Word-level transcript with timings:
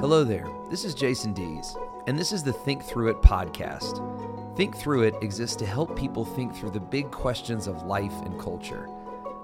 Hello 0.00 0.24
there. 0.24 0.46
This 0.68 0.84
is 0.84 0.94
Jason 0.94 1.32
Dees, 1.32 1.74
and 2.06 2.18
this 2.18 2.30
is 2.30 2.42
the 2.42 2.52
Think 2.52 2.84
Through 2.84 3.08
It 3.08 3.22
podcast. 3.22 4.54
Think 4.54 4.76
Through 4.76 5.04
It 5.04 5.14
exists 5.22 5.56
to 5.56 5.64
help 5.64 5.96
people 5.96 6.22
think 6.22 6.54
through 6.54 6.72
the 6.72 6.78
big 6.78 7.10
questions 7.10 7.66
of 7.66 7.84
life 7.84 8.12
and 8.22 8.38
culture. 8.38 8.90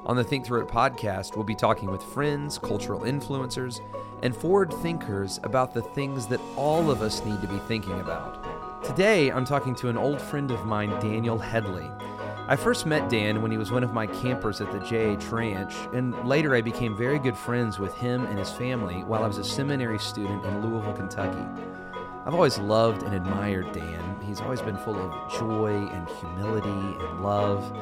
On 0.05 0.15
the 0.15 0.23
Think 0.23 0.45
Through 0.45 0.61
It 0.61 0.69
podcast, 0.69 1.37
we'll 1.37 1.45
be 1.47 1.55
talking 1.55 1.91
with 1.91 2.03
friends, 2.03 2.59
cultural 2.59 3.01
influencers, 3.01 3.81
and 4.23 4.37
forward 4.37 4.75
thinkers 4.75 5.41
about 5.43 5.73
the 5.73 5.81
things 5.81 6.27
that 6.27 6.41
all 6.55 6.91
of 6.91 7.01
us 7.01 7.25
need 7.25 7.41
to 7.41 7.49
be 7.49 7.59
thinking 7.61 8.01
about. 8.01 8.85
Today, 8.85 9.33
I'm 9.33 9.47
talking 9.47 9.75
to 9.77 9.89
an 9.89 9.97
old 9.97 10.21
friend 10.21 10.51
of 10.51 10.67
mine, 10.67 10.91
Daniel 11.01 11.39
Headley. 11.39 11.89
I 12.53 12.57
first 12.57 12.85
met 12.85 13.09
Dan 13.09 13.41
when 13.41 13.51
he 13.51 13.57
was 13.57 13.73
one 13.73 13.83
of 13.83 13.95
my 13.95 14.07
campers 14.07 14.61
at 14.61 14.71
the 14.71 14.79
JH 14.79 15.33
Ranch, 15.33 15.75
and 15.95 16.13
later 16.29 16.55
I 16.55 16.61
became 16.61 16.95
very 16.95 17.19
good 17.19 17.35
friends 17.35 17.79
with 17.79 17.95
him 17.95 18.27
and 18.27 18.39
his 18.39 18.53
family 18.53 19.05
while 19.05 19.25
I 19.25 19.27
was 19.27 19.39
a 19.39 19.45
seminary 19.45 19.99
student 19.99 20.45
in 20.45 20.61
Louisville, 20.61 20.93
Kentucky. 20.93 21.43
I've 22.27 22.35
always 22.35 22.59
loved 22.59 23.05
and 23.05 23.15
admired 23.15 23.73
Dan. 23.73 24.21
He's 24.21 24.43
always 24.43 24.61
been 24.61 24.77
full 24.77 24.99
of 24.99 25.33
joy 25.33 25.89
and 25.93 26.07
humility 26.07 26.69
and 26.69 27.23
love. 27.23 27.73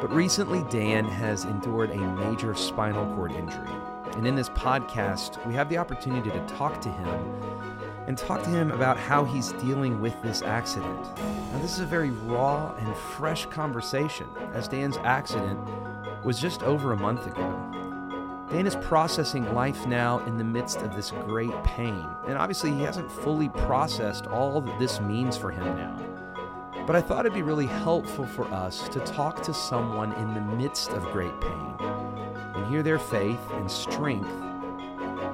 But 0.00 0.12
recently, 0.12 0.64
Dan 0.70 1.04
has 1.04 1.44
endured 1.44 1.90
a 1.90 1.96
major 1.96 2.52
spinal 2.56 3.06
cord 3.14 3.30
injury. 3.30 3.70
And 4.16 4.26
in 4.26 4.34
this 4.34 4.48
podcast, 4.48 5.46
we 5.46 5.54
have 5.54 5.68
the 5.68 5.78
opportunity 5.78 6.30
to 6.30 6.46
talk 6.46 6.80
to 6.80 6.88
him 6.88 7.73
and 8.06 8.18
talk 8.18 8.42
to 8.42 8.50
him 8.50 8.70
about 8.70 8.98
how 8.98 9.24
he's 9.24 9.52
dealing 9.52 10.00
with 10.00 10.20
this 10.22 10.42
accident. 10.42 11.04
Now, 11.16 11.58
this 11.60 11.72
is 11.72 11.80
a 11.80 11.86
very 11.86 12.10
raw 12.10 12.74
and 12.78 12.96
fresh 12.96 13.46
conversation, 13.46 14.26
as 14.52 14.68
Dan's 14.68 14.98
accident 14.98 15.58
was 16.24 16.38
just 16.38 16.62
over 16.62 16.92
a 16.92 16.96
month 16.96 17.26
ago. 17.26 17.70
Dan 18.50 18.66
is 18.66 18.76
processing 18.76 19.52
life 19.54 19.86
now 19.86 20.18
in 20.26 20.36
the 20.36 20.44
midst 20.44 20.78
of 20.82 20.94
this 20.94 21.10
great 21.10 21.64
pain, 21.64 22.06
and 22.26 22.36
obviously, 22.36 22.72
he 22.72 22.82
hasn't 22.82 23.10
fully 23.10 23.48
processed 23.48 24.26
all 24.26 24.60
that 24.60 24.78
this 24.78 25.00
means 25.00 25.36
for 25.36 25.50
him 25.50 25.64
now. 25.76 25.96
But 26.86 26.96
I 26.96 27.00
thought 27.00 27.20
it'd 27.24 27.34
be 27.34 27.42
really 27.42 27.66
helpful 27.66 28.26
for 28.26 28.44
us 28.52 28.88
to 28.90 29.00
talk 29.00 29.42
to 29.44 29.54
someone 29.54 30.12
in 30.12 30.34
the 30.34 30.40
midst 30.40 30.90
of 30.90 31.02
great 31.04 31.40
pain 31.40 31.74
and 31.80 32.66
hear 32.66 32.82
their 32.82 32.98
faith 32.98 33.40
and 33.52 33.70
strength 33.70 34.28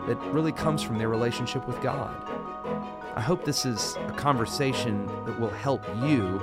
that 0.06 0.16
really 0.32 0.52
comes 0.52 0.80
from 0.80 0.96
their 0.96 1.08
relationship 1.08 1.66
with 1.66 1.80
God. 1.82 2.14
I 3.20 3.22
hope 3.22 3.44
this 3.44 3.66
is 3.66 3.96
a 4.08 4.12
conversation 4.12 5.04
that 5.26 5.38
will 5.38 5.50
help 5.50 5.84
you 6.02 6.38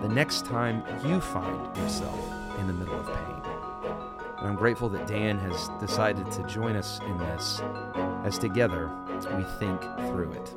the 0.00 0.08
next 0.08 0.46
time 0.46 0.82
you 1.06 1.20
find 1.20 1.76
yourself 1.76 2.18
in 2.58 2.66
the 2.66 2.72
middle 2.72 2.98
of 2.98 3.04
pain. 3.04 3.52
And 4.38 4.48
I'm 4.48 4.56
grateful 4.56 4.88
that 4.88 5.06
Dan 5.06 5.38
has 5.40 5.68
decided 5.78 6.30
to 6.32 6.42
join 6.46 6.74
us 6.74 7.00
in 7.00 7.18
this 7.18 7.60
as 8.24 8.38
together 8.38 8.90
we 9.36 9.44
think 9.58 9.78
through 10.08 10.32
it. 10.32 10.54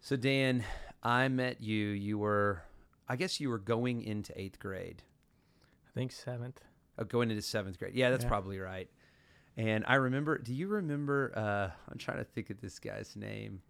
So, 0.00 0.16
Dan, 0.16 0.64
I 1.02 1.28
met 1.28 1.60
you. 1.60 1.88
You 1.88 2.16
were, 2.16 2.62
I 3.10 3.16
guess 3.16 3.40
you 3.40 3.50
were 3.50 3.58
going 3.58 4.00
into 4.02 4.32
eighth 4.40 4.58
grade, 4.58 5.02
I 5.86 5.90
think 5.92 6.12
seventh. 6.12 6.62
oh, 6.98 7.04
going 7.04 7.28
into 7.30 7.42
seventh 7.42 7.78
grade. 7.78 7.94
Yeah, 7.94 8.08
that's 8.08 8.24
Yeah. 8.24 8.28
probably 8.30 8.58
right. 8.58 8.88
And 9.56 9.84
I 9.86 9.96
remember, 9.96 10.38
do 10.38 10.54
you 10.54 10.68
remember? 10.68 11.32
Uh, 11.36 11.70
I'm 11.90 11.98
trying 11.98 12.18
to 12.18 12.24
think 12.24 12.50
of 12.50 12.60
this 12.60 12.78
guy's 12.78 13.14
name. 13.16 13.60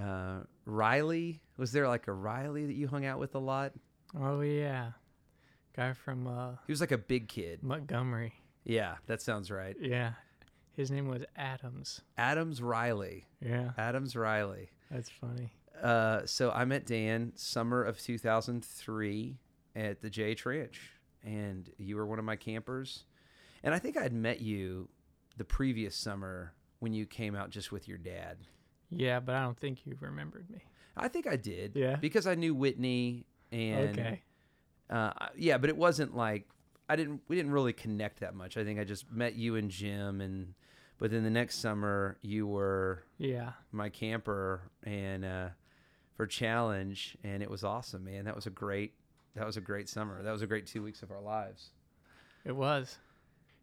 Uh, 0.00 0.40
Riley? 0.64 1.40
Was 1.58 1.72
there 1.72 1.86
like 1.86 2.08
a 2.08 2.12
Riley 2.12 2.66
that 2.66 2.74
you 2.74 2.88
hung 2.88 3.04
out 3.04 3.18
with 3.18 3.34
a 3.34 3.38
lot? 3.38 3.72
Oh 4.18 4.40
yeah, 4.40 4.92
guy 5.76 5.92
from 5.92 6.26
uh, 6.26 6.52
He 6.66 6.72
was 6.72 6.80
like 6.80 6.92
a 6.92 6.98
big 6.98 7.28
kid. 7.28 7.62
Montgomery. 7.62 8.34
Yeah, 8.64 8.96
that 9.06 9.20
sounds 9.20 9.50
right. 9.50 9.76
Yeah, 9.78 10.12
his 10.76 10.90
name 10.90 11.08
was 11.08 11.24
Adams. 11.36 12.00
Adams 12.16 12.62
Riley. 12.62 13.26
Yeah, 13.40 13.72
Adams 13.76 14.16
Riley. 14.16 14.70
that's 14.90 15.10
funny. 15.10 15.50
Uh, 15.82 16.22
so 16.26 16.50
I 16.52 16.64
met 16.64 16.86
Dan 16.86 17.32
summer 17.34 17.82
of 17.82 18.00
2003 18.00 19.36
at 19.74 20.00
the 20.00 20.08
J 20.10 20.36
Ranch, 20.44 20.90
and 21.22 21.68
you 21.76 21.96
were 21.96 22.06
one 22.06 22.18
of 22.18 22.24
my 22.24 22.36
campers. 22.36 23.04
And 23.64 23.74
I 23.74 23.78
think 23.78 23.96
I'd 23.96 24.12
met 24.12 24.40
you 24.40 24.88
the 25.36 25.44
previous 25.44 25.94
summer 25.96 26.52
when 26.80 26.92
you 26.92 27.06
came 27.06 27.34
out 27.34 27.50
just 27.50 27.72
with 27.72 27.88
your 27.88 27.98
dad. 27.98 28.38
Yeah, 28.90 29.20
but 29.20 29.34
I 29.34 29.42
don't 29.42 29.58
think 29.58 29.86
you 29.86 29.96
remembered 30.00 30.50
me. 30.50 30.58
I 30.96 31.08
think 31.08 31.26
I 31.26 31.36
did. 31.36 31.72
Yeah? 31.74 31.96
Because 31.96 32.26
I 32.26 32.34
knew 32.34 32.54
Whitney 32.54 33.26
and 33.50 33.98
okay. 33.98 34.22
uh, 34.90 35.12
yeah, 35.36 35.58
but 35.58 35.70
it 35.70 35.76
wasn't 35.76 36.14
like 36.16 36.46
I 36.88 36.96
didn't 36.96 37.22
we 37.28 37.36
didn't 37.36 37.52
really 37.52 37.72
connect 37.72 38.20
that 38.20 38.34
much. 38.34 38.56
I 38.56 38.64
think 38.64 38.78
I 38.78 38.84
just 38.84 39.10
met 39.10 39.34
you 39.34 39.56
and 39.56 39.70
Jim 39.70 40.20
and 40.20 40.54
but 40.98 41.10
then 41.10 41.24
the 41.24 41.30
next 41.30 41.58
summer 41.60 42.18
you 42.22 42.46
were 42.46 43.04
Yeah. 43.18 43.52
my 43.72 43.88
camper 43.88 44.70
and 44.84 45.24
uh, 45.24 45.48
for 46.16 46.26
challenge 46.26 47.16
and 47.24 47.42
it 47.42 47.50
was 47.50 47.64
awesome, 47.64 48.04
man. 48.04 48.24
That 48.26 48.34
was 48.36 48.46
a 48.46 48.50
great 48.50 48.92
that 49.34 49.46
was 49.46 49.56
a 49.56 49.62
great 49.62 49.88
summer. 49.88 50.22
That 50.22 50.32
was 50.32 50.42
a 50.42 50.46
great 50.46 50.66
2 50.66 50.82
weeks 50.82 51.02
of 51.02 51.10
our 51.10 51.22
lives. 51.22 51.70
It 52.44 52.54
was. 52.54 52.98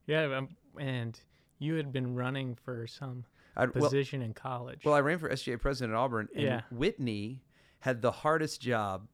Yeah, 0.07 0.24
um, 0.36 0.50
and 0.80 1.19
you 1.59 1.75
had 1.75 1.92
been 1.92 2.16
running 2.16 2.56
for 2.56 2.88
some 2.88 3.25
I, 3.56 3.66
well, 3.66 3.84
position 3.84 4.22
in 4.22 4.34
college. 4.34 4.81
well, 4.86 4.94
I 4.96 5.02
ran 5.02 5.20
for 5.20 5.30
SGA 5.30 5.59
president 5.59 5.94
at 5.94 5.97
Auburn 6.00 6.30
and 6.34 6.44
Yeah. 6.44 6.62
Whitney 6.72 7.42
had 7.81 8.02
the 8.02 8.12
hardest 8.12 8.62
job. 8.62 9.08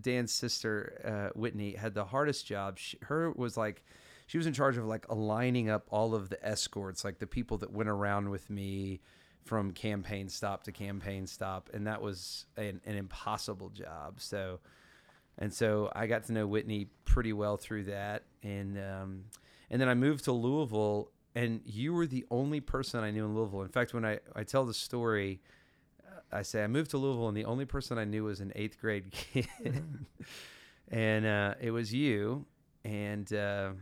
Dan's 0.00 0.32
sister, 0.32 1.30
uh, 1.34 1.38
Whitney, 1.38 1.74
had 1.74 1.94
the 1.94 2.04
hardest 2.04 2.46
job. 2.46 2.78
She, 2.78 2.98
her 3.02 3.30
was 3.32 3.56
like, 3.56 3.82
she 4.26 4.38
was 4.38 4.46
in 4.46 4.52
charge 4.52 4.76
of 4.76 4.84
like 4.86 5.06
aligning 5.08 5.68
up 5.68 5.86
all 5.90 6.14
of 6.14 6.28
the 6.28 6.42
escorts, 6.46 7.04
like 7.04 7.18
the 7.18 7.26
people 7.26 7.58
that 7.58 7.72
went 7.72 7.88
around 7.88 8.30
with 8.30 8.48
me 8.48 9.00
from 9.44 9.72
campaign 9.72 10.28
stop 10.28 10.64
to 10.64 10.72
campaign 10.72 11.26
stop, 11.26 11.70
and 11.74 11.86
that 11.86 12.00
was 12.00 12.46
an, 12.56 12.80
an 12.86 12.96
impossible 12.96 13.70
job. 13.70 14.20
So, 14.20 14.60
and 15.38 15.52
so 15.52 15.90
I 15.94 16.06
got 16.06 16.24
to 16.24 16.32
know 16.32 16.46
Whitney 16.46 16.88
pretty 17.04 17.32
well 17.32 17.56
through 17.56 17.84
that, 17.84 18.24
and 18.42 18.78
um, 18.78 19.24
and 19.70 19.80
then 19.80 19.88
I 19.88 19.94
moved 19.94 20.24
to 20.24 20.32
Louisville, 20.32 21.10
and 21.34 21.60
you 21.64 21.92
were 21.92 22.06
the 22.06 22.24
only 22.30 22.60
person 22.60 23.02
I 23.04 23.10
knew 23.10 23.24
in 23.24 23.34
Louisville. 23.34 23.62
In 23.62 23.68
fact, 23.68 23.94
when 23.94 24.04
I 24.04 24.20
I 24.34 24.44
tell 24.44 24.64
the 24.64 24.74
story. 24.74 25.40
I 26.32 26.42
say 26.42 26.62
I 26.62 26.68
moved 26.68 26.92
to 26.92 26.96
Louisville, 26.96 27.26
and 27.26 27.36
the 27.36 27.44
only 27.44 27.64
person 27.64 27.98
I 27.98 28.04
knew 28.04 28.22
was 28.24 28.38
an 28.38 28.52
eighth 28.54 28.80
grade 28.80 29.10
kid, 29.10 29.48
and 30.88 31.26
uh, 31.26 31.54
it 31.60 31.72
was 31.72 31.92
you. 31.92 32.46
And 32.84 33.32
uh, 33.32 33.72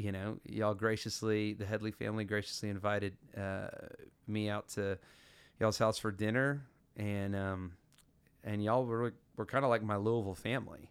you 0.00 0.12
know, 0.12 0.38
y'all 0.44 0.74
graciously, 0.74 1.52
the 1.52 1.66
Headley 1.66 1.90
family 1.90 2.24
graciously 2.24 2.70
invited 2.70 3.16
uh, 3.36 3.68
me 4.26 4.48
out 4.48 4.68
to 4.70 4.98
y'all's 5.58 5.78
house 5.78 5.98
for 5.98 6.10
dinner, 6.10 6.64
and 6.96 7.36
um, 7.36 7.72
and 8.44 8.64
y'all 8.64 8.86
were 8.86 9.12
were 9.36 9.44
kind 9.44 9.64
of 9.64 9.68
like 9.68 9.82
my 9.82 9.96
Louisville 9.96 10.34
family, 10.34 10.90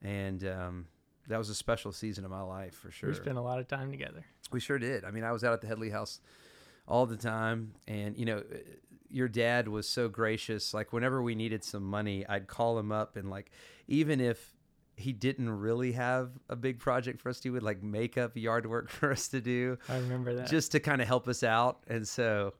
and 0.00 0.44
um, 0.44 0.86
that 1.28 1.38
was 1.38 1.48
a 1.50 1.54
special 1.54 1.92
season 1.92 2.24
of 2.24 2.30
my 2.30 2.42
life 2.42 2.74
for 2.74 2.90
sure. 2.90 3.10
we 3.10 3.14
spent 3.14 3.38
a 3.38 3.42
lot 3.42 3.58
of 3.58 3.68
time 3.68 3.90
together. 3.90 4.24
We 4.50 4.60
sure 4.60 4.78
did. 4.78 5.04
I 5.04 5.10
mean, 5.10 5.24
I 5.24 5.32
was 5.32 5.44
out 5.44 5.52
at 5.52 5.60
the 5.60 5.66
Headley 5.66 5.90
house 5.90 6.20
all 6.88 7.06
the 7.06 7.16
time. 7.16 7.74
And, 7.86 8.16
you 8.16 8.24
know, 8.24 8.42
your 9.10 9.28
dad 9.28 9.68
was 9.68 9.88
so 9.88 10.08
gracious. 10.08 10.74
Like, 10.74 10.92
whenever 10.92 11.22
we 11.22 11.34
needed 11.34 11.62
some 11.62 11.84
money, 11.84 12.26
I'd 12.26 12.46
call 12.46 12.78
him 12.78 12.90
up. 12.90 13.16
And, 13.16 13.30
like, 13.30 13.50
even 13.86 14.20
if 14.20 14.54
he 14.96 15.12
didn't 15.12 15.50
really 15.50 15.92
have 15.92 16.30
a 16.48 16.56
big 16.56 16.80
project 16.80 17.20
for 17.20 17.28
us 17.28 17.38
to 17.40 17.48
do, 17.48 17.52
would 17.52 17.62
like 17.62 17.82
make 17.82 18.18
up 18.18 18.36
yard 18.36 18.66
work 18.66 18.90
for 18.90 19.12
us 19.12 19.28
to 19.28 19.40
do 19.40 19.78
I 19.88 19.98
remember 19.98 20.34
that. 20.34 20.48
just 20.48 20.72
to 20.72 20.80
kind 20.80 21.00
of 21.00 21.06
help 21.06 21.28
us 21.28 21.44
out. 21.44 21.84
And 21.86 22.06
so 22.06 22.54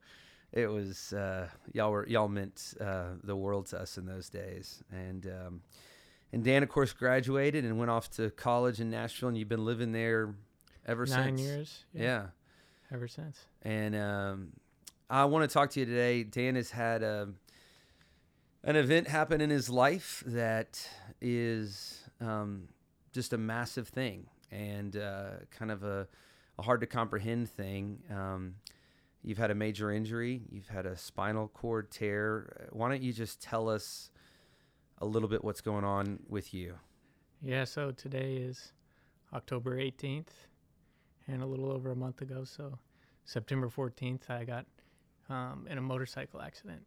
it 0.52 0.68
was, 0.68 1.12
uh, 1.12 1.48
y'all 1.72 1.90
were, 1.90 2.06
y'all 2.06 2.28
meant 2.28 2.74
uh, 2.80 3.14
the 3.24 3.34
world 3.34 3.66
to 3.66 3.80
us 3.80 3.98
in 3.98 4.06
those 4.06 4.28
days. 4.28 4.84
And, 4.92 5.26
um, 5.26 5.60
and 6.32 6.44
Dan, 6.44 6.62
of 6.62 6.68
course, 6.68 6.92
graduated 6.92 7.64
and 7.64 7.78
went 7.78 7.90
off 7.90 8.10
to 8.12 8.30
college 8.30 8.80
in 8.80 8.90
Nashville, 8.90 9.30
and 9.30 9.38
you've 9.38 9.48
been 9.48 9.64
living 9.64 9.92
there 9.92 10.34
ever 10.86 11.06
nine 11.06 11.36
since. 11.36 11.40
years. 11.40 11.84
Yeah. 11.94 12.26
Ever 12.92 13.08
since. 13.08 13.38
And 13.62 13.94
um, 13.94 14.52
I 15.10 15.24
want 15.26 15.48
to 15.48 15.52
talk 15.52 15.70
to 15.70 15.80
you 15.80 15.86
today. 15.86 16.22
Dan 16.22 16.54
has 16.54 16.70
had 16.70 17.02
a, 17.02 17.28
an 18.62 18.76
event 18.76 19.08
happen 19.08 19.40
in 19.40 19.50
his 19.50 19.70
life 19.70 20.22
that 20.26 20.88
is 21.20 22.02
um, 22.20 22.68
just 23.12 23.32
a 23.32 23.38
massive 23.38 23.88
thing 23.88 24.26
and 24.50 24.96
uh, 24.96 25.30
kind 25.50 25.70
of 25.70 25.82
a, 25.82 26.06
a 26.58 26.62
hard 26.62 26.80
to 26.80 26.86
comprehend 26.86 27.50
thing. 27.50 28.00
Um, 28.10 28.54
you've 29.22 29.38
had 29.38 29.50
a 29.50 29.54
major 29.54 29.90
injury, 29.92 30.42
you've 30.50 30.68
had 30.68 30.86
a 30.86 30.96
spinal 30.96 31.48
cord 31.48 31.90
tear. 31.90 32.68
Why 32.72 32.88
don't 32.88 33.02
you 33.02 33.12
just 33.12 33.42
tell 33.42 33.68
us 33.68 34.10
a 35.00 35.06
little 35.06 35.28
bit 35.28 35.44
what's 35.44 35.60
going 35.60 35.84
on 35.84 36.20
with 36.28 36.52
you? 36.54 36.74
Yeah. 37.42 37.64
So 37.64 37.90
today 37.92 38.36
is 38.36 38.72
October 39.32 39.76
18th, 39.78 40.28
and 41.26 41.42
a 41.42 41.46
little 41.46 41.70
over 41.70 41.90
a 41.90 41.96
month 41.96 42.20
ago, 42.22 42.44
so 42.44 42.78
September 43.24 43.68
14th, 43.68 44.30
I 44.30 44.44
got 44.44 44.66
um, 45.28 45.66
in 45.70 45.78
a 45.78 45.82
motorcycle 45.82 46.40
accident. 46.40 46.82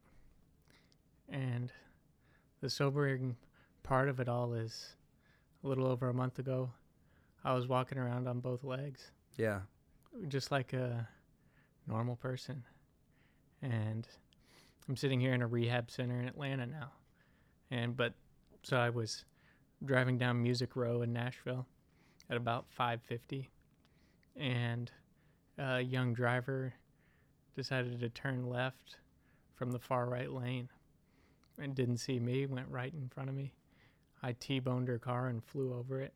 And 1.29 1.71
the 2.61 2.69
sobering 2.69 3.37
part 3.83 4.09
of 4.09 4.19
it 4.19 4.27
all 4.27 4.53
is 4.53 4.95
a 5.63 5.67
little 5.67 5.87
over 5.87 6.09
a 6.09 6.13
month 6.13 6.39
ago, 6.39 6.71
I 7.43 7.53
was 7.53 7.67
walking 7.67 7.97
around 7.97 8.27
on 8.27 8.39
both 8.39 8.63
legs, 8.63 9.11
Yeah. 9.37 9.61
just 10.27 10.51
like 10.51 10.73
a 10.73 11.07
normal 11.87 12.15
person. 12.15 12.63
And 13.61 14.07
I'm 14.89 14.95
sitting 14.95 15.19
here 15.19 15.33
in 15.33 15.41
a 15.43 15.47
rehab 15.47 15.91
center 15.91 16.19
in 16.19 16.27
Atlanta 16.27 16.65
now. 16.65 16.91
And 17.71 17.95
but 17.95 18.13
so 18.63 18.77
I 18.77 18.89
was 18.89 19.25
driving 19.83 20.17
down 20.17 20.43
Music 20.43 20.75
Row 20.75 21.01
in 21.01 21.13
Nashville 21.13 21.65
at 22.29 22.37
about 22.37 22.65
5:50 22.77 23.49
and 24.35 24.91
a 25.57 25.81
young 25.81 26.13
driver 26.13 26.73
decided 27.55 27.99
to 27.99 28.09
turn 28.09 28.47
left 28.47 28.97
from 29.55 29.71
the 29.71 29.79
far 29.79 30.07
right 30.07 30.31
lane 30.31 30.69
and 31.59 31.75
didn't 31.75 31.97
see 31.97 32.19
me, 32.19 32.45
went 32.45 32.67
right 32.69 32.93
in 32.93 33.09
front 33.09 33.29
of 33.29 33.35
me. 33.35 33.53
I 34.23 34.33
T-boned 34.33 34.87
her 34.87 34.99
car 34.99 35.27
and 35.27 35.43
flew 35.43 35.73
over 35.73 35.99
it 35.99 36.15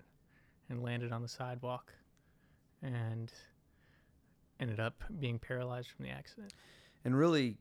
and 0.69 0.81
landed 0.81 1.11
on 1.11 1.21
the 1.21 1.27
sidewalk 1.27 1.93
and 2.81 3.31
ended 4.59 4.79
up 4.79 5.03
being 5.19 5.39
paralyzed 5.39 5.89
from 5.91 6.05
the 6.05 6.11
accident. 6.11 6.53
And 7.03 7.15
really 7.15 7.57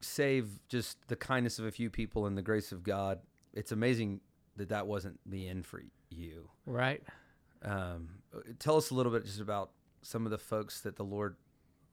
save 0.00 0.48
just 0.68 0.98
the 1.08 1.16
kindness 1.16 1.58
of 1.58 1.64
a 1.64 1.70
few 1.70 1.90
people 1.90 2.26
and 2.26 2.36
the 2.36 2.42
grace 2.42 2.72
of 2.72 2.82
God. 2.82 3.20
It's 3.52 3.72
amazing 3.72 4.20
that 4.56 4.68
that 4.68 4.86
wasn't 4.86 5.18
the 5.26 5.48
end 5.48 5.66
for 5.66 5.82
you. 6.10 6.48
Right. 6.66 7.02
Um, 7.62 8.08
tell 8.58 8.76
us 8.76 8.90
a 8.90 8.94
little 8.94 9.12
bit 9.12 9.24
just 9.24 9.40
about 9.40 9.70
some 10.02 10.24
of 10.24 10.30
the 10.30 10.38
folks 10.38 10.80
that 10.82 10.96
the 10.96 11.04
Lord 11.04 11.36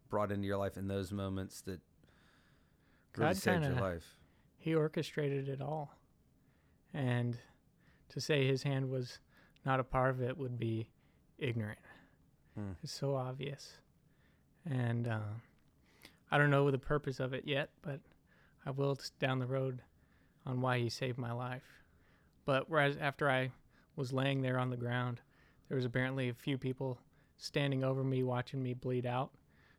brought 0.09 0.31
into 0.31 0.45
your 0.47 0.57
life 0.57 0.77
in 0.77 0.87
those 0.87 1.11
moments 1.11 1.61
that 1.61 1.79
really 3.17 3.29
God 3.29 3.37
saved 3.37 3.63
your 3.63 3.71
kinda- 3.73 3.81
life. 3.83 4.15
He 4.57 4.73
orchestrated 4.75 5.47
it 5.47 5.61
all. 5.61 5.91
And 6.93 7.37
to 8.09 8.21
say 8.21 8.47
his 8.47 8.63
hand 8.63 8.89
was 8.89 9.19
not 9.65 9.79
a 9.79 9.83
part 9.83 10.11
of 10.11 10.21
it 10.21 10.37
would 10.37 10.57
be 10.59 10.87
ignorant. 11.37 11.79
Hmm. 12.55 12.71
It's 12.83 12.93
so 12.93 13.15
obvious. 13.15 13.77
And 14.65 15.07
uh, 15.07 15.19
I 16.31 16.37
don't 16.37 16.49
know 16.49 16.69
the 16.71 16.77
purpose 16.77 17.19
of 17.19 17.33
it 17.33 17.43
yet, 17.45 17.69
but 17.81 17.99
I 18.65 18.71
will 18.71 18.97
down 19.19 19.39
the 19.39 19.45
road 19.45 19.81
on 20.45 20.61
why 20.61 20.79
he 20.79 20.89
saved 20.89 21.17
my 21.17 21.31
life. 21.31 21.83
But 22.45 22.69
whereas 22.69 22.97
after 22.97 23.29
I 23.29 23.51
was 23.95 24.13
laying 24.13 24.41
there 24.41 24.59
on 24.59 24.69
the 24.69 24.77
ground, 24.77 25.21
there 25.67 25.75
was 25.75 25.85
apparently 25.85 26.29
a 26.29 26.33
few 26.33 26.57
people 26.57 26.99
standing 27.37 27.83
over 27.83 28.03
me 28.03 28.23
watching 28.23 28.61
me 28.61 28.73
bleed 28.73 29.05
out 29.05 29.31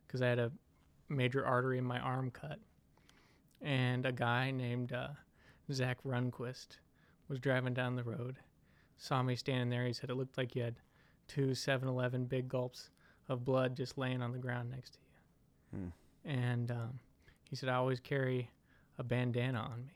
because 0.05 0.21
I 0.21 0.27
had 0.27 0.39
a 0.39 0.51
major 1.09 1.45
artery 1.45 1.77
in 1.77 1.83
my 1.83 1.99
arm 1.99 2.31
cut. 2.31 2.59
And 3.61 4.05
a 4.05 4.11
guy 4.11 4.51
named 4.51 4.93
uh, 4.93 5.09
Zach 5.71 5.97
Runquist 6.05 6.77
was 7.27 7.39
driving 7.39 7.73
down 7.73 7.95
the 7.95 8.03
road, 8.03 8.37
saw 8.97 9.23
me 9.23 9.35
standing 9.35 9.69
there. 9.69 9.85
He 9.85 9.93
said 9.93 10.09
it 10.09 10.15
looked 10.15 10.37
like 10.37 10.55
you 10.55 10.63
had 10.63 10.75
two 11.27 11.53
7 11.53 11.87
Eleven 11.87 12.25
big 12.25 12.47
gulps 12.47 12.89
of 13.27 13.43
blood 13.43 13.75
just 13.75 13.97
laying 13.97 14.21
on 14.21 14.31
the 14.31 14.37
ground 14.37 14.69
next 14.69 14.93
to 14.93 14.99
you. 14.99 15.79
Hmm. 15.79 15.89
And 16.27 16.69
um, 16.71 16.99
he 17.49 17.55
said, 17.55 17.69
I 17.69 17.75
always 17.75 17.99
carry 18.01 18.51
a 18.99 19.03
bandana 19.03 19.59
on 19.59 19.85
me. 19.85 19.93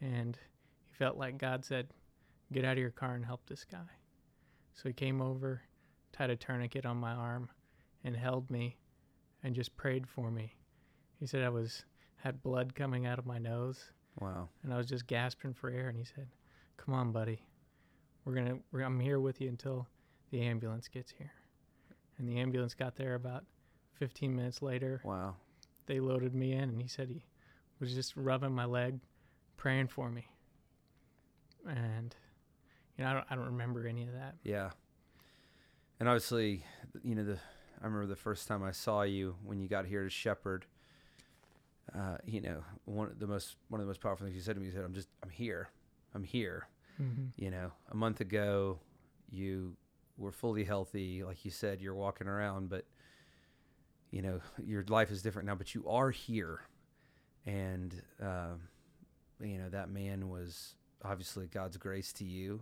And 0.00 0.38
he 0.88 0.94
felt 0.94 1.16
like 1.18 1.36
God 1.36 1.64
said, 1.64 1.88
Get 2.52 2.64
out 2.66 2.72
of 2.72 2.78
your 2.78 2.90
car 2.90 3.14
and 3.14 3.24
help 3.24 3.40
this 3.46 3.64
guy. 3.64 3.78
So 4.74 4.88
he 4.88 4.92
came 4.92 5.22
over, 5.22 5.62
tied 6.12 6.28
a 6.28 6.36
tourniquet 6.36 6.84
on 6.84 6.98
my 6.98 7.12
arm, 7.12 7.48
and 8.04 8.14
held 8.14 8.50
me 8.50 8.76
and 9.42 9.54
just 9.54 9.74
prayed 9.76 10.06
for 10.06 10.30
me. 10.30 10.54
He 11.18 11.26
said 11.26 11.42
I 11.42 11.48
was 11.48 11.84
had 12.16 12.42
blood 12.42 12.74
coming 12.74 13.06
out 13.06 13.18
of 13.18 13.26
my 13.26 13.38
nose 13.38 13.90
Wow. 14.20 14.48
and 14.62 14.72
I 14.72 14.76
was 14.76 14.86
just 14.86 15.06
gasping 15.06 15.54
for 15.54 15.70
air. 15.70 15.88
And 15.88 15.96
he 15.96 16.04
said, 16.04 16.28
"Come 16.76 16.94
on, 16.94 17.10
buddy, 17.10 17.42
we're 18.24 18.34
gonna. 18.34 18.58
I'm 18.74 19.00
here 19.00 19.18
with 19.18 19.40
you 19.40 19.48
until 19.48 19.88
the 20.30 20.42
ambulance 20.42 20.88
gets 20.88 21.10
here." 21.10 21.32
And 22.18 22.28
the 22.28 22.38
ambulance 22.38 22.74
got 22.74 22.96
there 22.96 23.14
about 23.14 23.44
15 23.98 24.34
minutes 24.34 24.62
later. 24.62 25.00
Wow. 25.04 25.36
They 25.86 26.00
loaded 26.00 26.34
me 26.34 26.52
in, 26.52 26.64
and 26.64 26.80
he 26.80 26.88
said 26.88 27.08
he 27.08 27.22
was 27.80 27.94
just 27.94 28.16
rubbing 28.16 28.52
my 28.52 28.64
leg, 28.64 28.98
praying 29.56 29.88
for 29.88 30.10
me. 30.10 30.28
And 31.68 32.14
you 32.96 33.04
know, 33.04 33.10
I 33.10 33.14
don't, 33.14 33.26
I 33.30 33.34
don't 33.34 33.46
remember 33.46 33.86
any 33.86 34.02
of 34.02 34.12
that. 34.12 34.34
Yeah. 34.42 34.70
And 36.00 36.08
obviously, 36.08 36.64
you 37.02 37.14
know, 37.14 37.24
the 37.24 37.38
I 37.80 37.86
remember 37.86 38.06
the 38.06 38.16
first 38.16 38.46
time 38.46 38.62
I 38.62 38.70
saw 38.70 39.02
you 39.02 39.36
when 39.44 39.60
you 39.60 39.68
got 39.68 39.86
here 39.86 40.04
to 40.04 40.10
Shepherd. 40.10 40.66
Uh, 41.92 42.16
you 42.24 42.40
know, 42.40 42.62
one 42.84 43.08
of 43.08 43.18
the 43.18 43.26
most 43.26 43.56
one 43.68 43.80
of 43.80 43.86
the 43.86 43.90
most 43.90 44.00
powerful 44.00 44.24
things 44.24 44.36
you 44.36 44.42
said 44.42 44.54
to 44.54 44.60
me. 44.60 44.66
You 44.66 44.72
said, 44.72 44.84
"I'm 44.84 44.94
just, 44.94 45.08
I'm 45.22 45.30
here, 45.30 45.68
I'm 46.14 46.22
here." 46.22 46.68
Mm-hmm. 47.00 47.26
You 47.36 47.50
know, 47.50 47.72
a 47.90 47.96
month 47.96 48.20
ago, 48.20 48.78
you 49.30 49.76
were 50.16 50.32
fully 50.32 50.64
healthy, 50.64 51.24
like 51.24 51.44
you 51.44 51.50
said, 51.50 51.80
you're 51.80 51.94
walking 51.94 52.28
around, 52.28 52.68
but 52.68 52.84
you 54.12 54.20
know, 54.22 54.40
your 54.64 54.84
life 54.88 55.10
is 55.10 55.22
different 55.22 55.48
now. 55.48 55.56
But 55.56 55.74
you 55.74 55.88
are 55.88 56.10
here, 56.10 56.60
and 57.46 57.92
um, 58.20 58.60
you 59.40 59.58
know 59.58 59.70
that 59.70 59.88
man 59.90 60.28
was 60.28 60.74
obviously 61.02 61.46
God's 61.46 61.78
grace 61.78 62.12
to 62.14 62.24
you, 62.24 62.60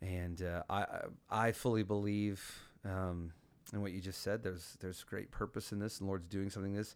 and 0.00 0.40
uh, 0.42 0.62
I 0.70 0.84
I 1.28 1.52
fully 1.52 1.82
believe 1.82 2.60
um, 2.84 3.32
in 3.72 3.80
what 3.80 3.92
you 3.92 4.00
just 4.00 4.22
said. 4.22 4.42
There's 4.42 4.76
there's 4.80 5.02
great 5.02 5.30
purpose 5.30 5.72
in 5.72 5.80
this, 5.80 5.98
and 5.98 6.06
Lord's 6.06 6.28
doing 6.28 6.50
something 6.50 6.72
in 6.72 6.78
this. 6.78 6.94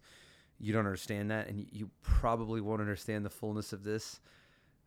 You 0.59 0.71
don't 0.71 0.85
understand 0.85 1.31
that, 1.31 1.47
and 1.47 1.65
you 1.71 1.89
probably 2.01 2.61
won't 2.61 2.81
understand 2.81 3.25
the 3.25 3.29
fullness 3.31 3.73
of 3.73 3.83
this 3.83 4.21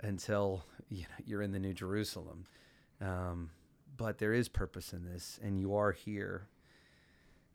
until 0.01 0.65
you 0.89 1.03
know, 1.03 1.25
you're 1.27 1.43
in 1.43 1.51
the 1.51 1.59
New 1.59 1.75
Jerusalem. 1.75 2.47
Um, 3.01 3.51
but 3.97 4.19
there 4.19 4.33
is 4.33 4.49
purpose 4.49 4.93
in 4.93 5.05
this, 5.05 5.41
and 5.43 5.59
you 5.59 5.75
are 5.75 5.91
here. 5.91 6.47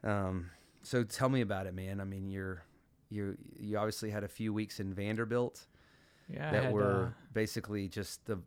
Um, 0.03 0.51
so 0.83 1.03
tell 1.03 1.29
me 1.29 1.41
about 1.41 1.65
it, 1.67 1.73
man. 1.73 1.99
I 1.99 2.03
mean, 2.03 2.29
you're 2.29 2.63
you 3.09 3.37
you 3.59 3.77
obviously 3.77 4.11
had 4.11 4.23
a 4.23 4.27
few 4.27 4.53
weeks 4.53 4.79
in 4.79 4.93
Vanderbilt 4.93 5.67
Yeah, 6.27 6.51
that 6.51 6.63
had, 6.65 6.73
were 6.73 7.07
uh, 7.07 7.23
basically 7.33 7.87
just 7.87 8.25
the, 8.25 8.39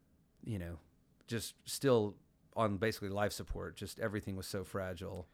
you 0.44 0.58
know, 0.58 0.78
just 1.26 1.54
still 1.64 2.14
on 2.54 2.76
basically 2.76 3.08
life 3.08 3.32
support. 3.32 3.76
Just 3.76 3.98
everything 4.00 4.36
was 4.36 4.46
so 4.46 4.64
fragile. 4.64 5.26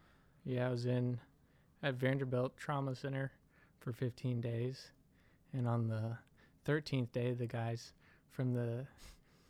Yeah, 0.44 0.69
I 0.69 0.70
was 0.70 0.87
in 0.87 1.19
at 1.82 1.94
Vanderbilt 1.94 2.56
Trauma 2.56 2.94
Center 2.94 3.32
for 3.81 3.93
15 3.93 4.40
days. 4.40 4.90
And 5.52 5.69
on 5.69 5.88
the 5.88 6.16
13th 6.66 7.12
day, 7.12 7.32
the 7.32 7.46
guys 7.46 7.93
from 8.31 8.55
the 8.55 8.87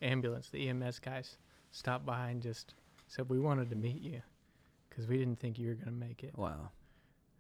ambulance, 0.01 0.49
the 0.49 0.69
EMS 0.69 0.99
guys, 0.99 1.37
stopped 1.71 2.05
by 2.05 2.31
and 2.31 2.43
just 2.43 2.75
said, 3.07 3.29
We 3.29 3.39
wanted 3.39 3.71
to 3.71 3.77
meet 3.77 4.03
you 4.03 4.23
because 4.89 5.07
we 5.07 5.17
didn't 5.19 5.39
think 5.39 5.59
you 5.59 5.69
were 5.69 5.75
going 5.75 5.87
to 5.87 5.93
make 5.93 6.25
it. 6.25 6.37
Wow. 6.37 6.71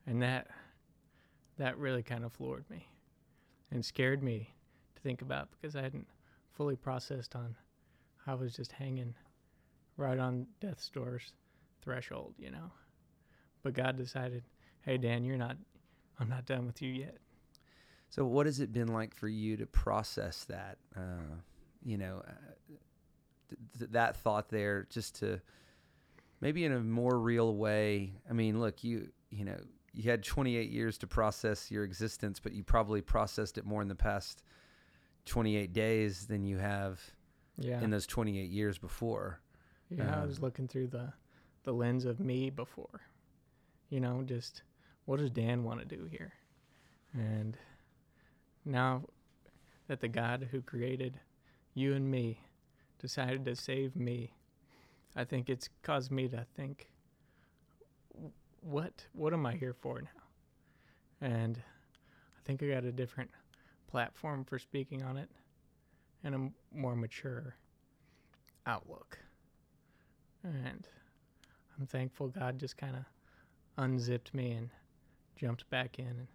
And 0.06 0.23
that, 0.23 0.49
that 1.59 1.78
really 1.78 2.02
kind 2.02 2.25
of 2.25 2.32
floored 2.32 2.68
me 2.68 2.88
and 3.71 3.85
scared 3.85 4.23
me 4.23 4.54
to 4.94 5.02
think 5.02 5.23
about 5.23 5.49
because 5.50 5.76
I 5.76 5.82
hadn't 5.82 6.06
fully 6.52 6.76
processed 6.76 7.35
on 7.35 7.56
I 8.26 8.35
was 8.35 8.54
just 8.54 8.73
hanging 8.73 9.14
right 9.97 10.18
on 10.18 10.47
death's 10.61 10.88
door's 10.88 11.32
threshold, 11.82 12.35
you 12.38 12.50
know. 12.50 12.71
But 13.62 13.75
God 13.75 13.97
decided, 13.97 14.44
hey, 14.82 14.99
Dan, 14.99 15.25
you're 15.25 15.37
not, 15.37 15.56
I'm 16.18 16.28
not 16.28 16.47
done 16.47 16.66
with 16.66 16.80
you 16.82 16.92
yet. 16.92 17.16
So 18.11 18.25
what 18.25 18.47
has 18.47 18.61
it 18.61 18.73
been 18.73 18.88
like 18.88 19.14
for 19.14 19.28
you 19.28 19.56
to 19.56 19.66
process 19.66 20.44
that? 20.44 20.78
Uh, 20.97 21.37
you 21.82 21.99
know, 21.99 22.23
uh, 22.26 22.32
th- 23.49 23.61
th- 23.78 23.90
that 23.92 24.16
thought 24.16 24.50
there, 24.50 24.87
just 24.90 25.16
to 25.16 25.40
maybe 26.40 26.64
in 26.64 26.73
a 26.73 26.80
more 26.80 27.18
real 27.18 27.56
way. 27.56 28.12
I 28.28 28.35
mean, 28.35 28.61
look, 28.61 28.85
you 28.85 29.09
you 29.30 29.44
know, 29.44 29.59
you 29.94 30.11
had 30.11 30.22
28 30.22 30.70
years 30.70 30.96
to 30.99 31.06
process 31.06 31.70
your 31.70 31.84
existence, 31.84 32.40
but 32.40 32.52
you 32.52 32.62
probably 32.64 33.00
processed 33.02 33.58
it 33.58 33.64
more 33.66 33.82
in 33.82 33.88
the 33.88 33.94
past 33.94 34.42
28 35.26 35.72
days 35.72 36.26
than 36.26 36.44
you 36.44 36.58
have 36.58 37.00
Yeah. 37.58 37.80
in 37.82 37.90
those 37.90 38.06
28 38.06 38.50
years 38.50 38.78
before. 38.78 39.40
yeah, 39.90 40.16
I 40.18 40.22
uh, 40.22 40.26
was 40.26 40.40
looking 40.40 40.66
through 40.68 40.88
the, 40.88 41.12
the 41.64 41.72
lens 41.72 42.04
of 42.06 42.18
me 42.20 42.49
before. 42.50 43.02
You 43.90 44.00
know, 44.00 44.22
just 44.25 44.62
what 45.04 45.18
does 45.20 45.30
Dan 45.30 45.64
want 45.64 45.80
to 45.80 45.96
do 45.96 46.06
here? 46.06 46.32
And 47.12 47.58
now 48.64 49.02
that 49.88 50.00
the 50.00 50.08
God 50.08 50.49
who 50.50 50.62
created 50.62 51.20
you 51.75 51.92
and 51.94 52.11
me 52.11 52.40
decided 52.99 53.44
to 53.44 53.54
save 53.56 53.94
me, 53.96 54.32
I 55.14 55.25
think 55.25 55.50
it's 55.50 55.68
caused 55.82 56.11
me 56.11 56.28
to 56.28 56.46
think, 56.56 56.78
"W- 56.78 56.91
what 58.62 58.92
what 59.12 59.33
am 59.33 59.45
I 59.47 59.52
here 59.52 59.75
for 59.75 60.00
now? 60.00 60.09
And 61.21 61.59
I 61.59 62.40
think 62.45 62.62
I 62.62 62.66
got 62.66 62.85
a 62.85 62.92
different 62.92 63.31
platform 63.88 64.45
for 64.45 64.59
speaking 64.59 65.02
on 65.02 65.16
it 65.16 65.28
and 66.25 66.35
a 66.35 66.76
more 66.76 66.97
mature 66.97 67.57
outlook. 68.66 69.19
And 70.42 70.87
I'm 71.78 71.87
thankful 71.87 72.28
God 72.28 72.59
just 72.59 72.76
kind 72.76 72.97
of 72.97 73.04
unzipped 73.76 74.35
me 74.35 74.52
and 74.52 74.71
jumped 75.37 75.69
back 75.71 75.99
in 75.99 76.28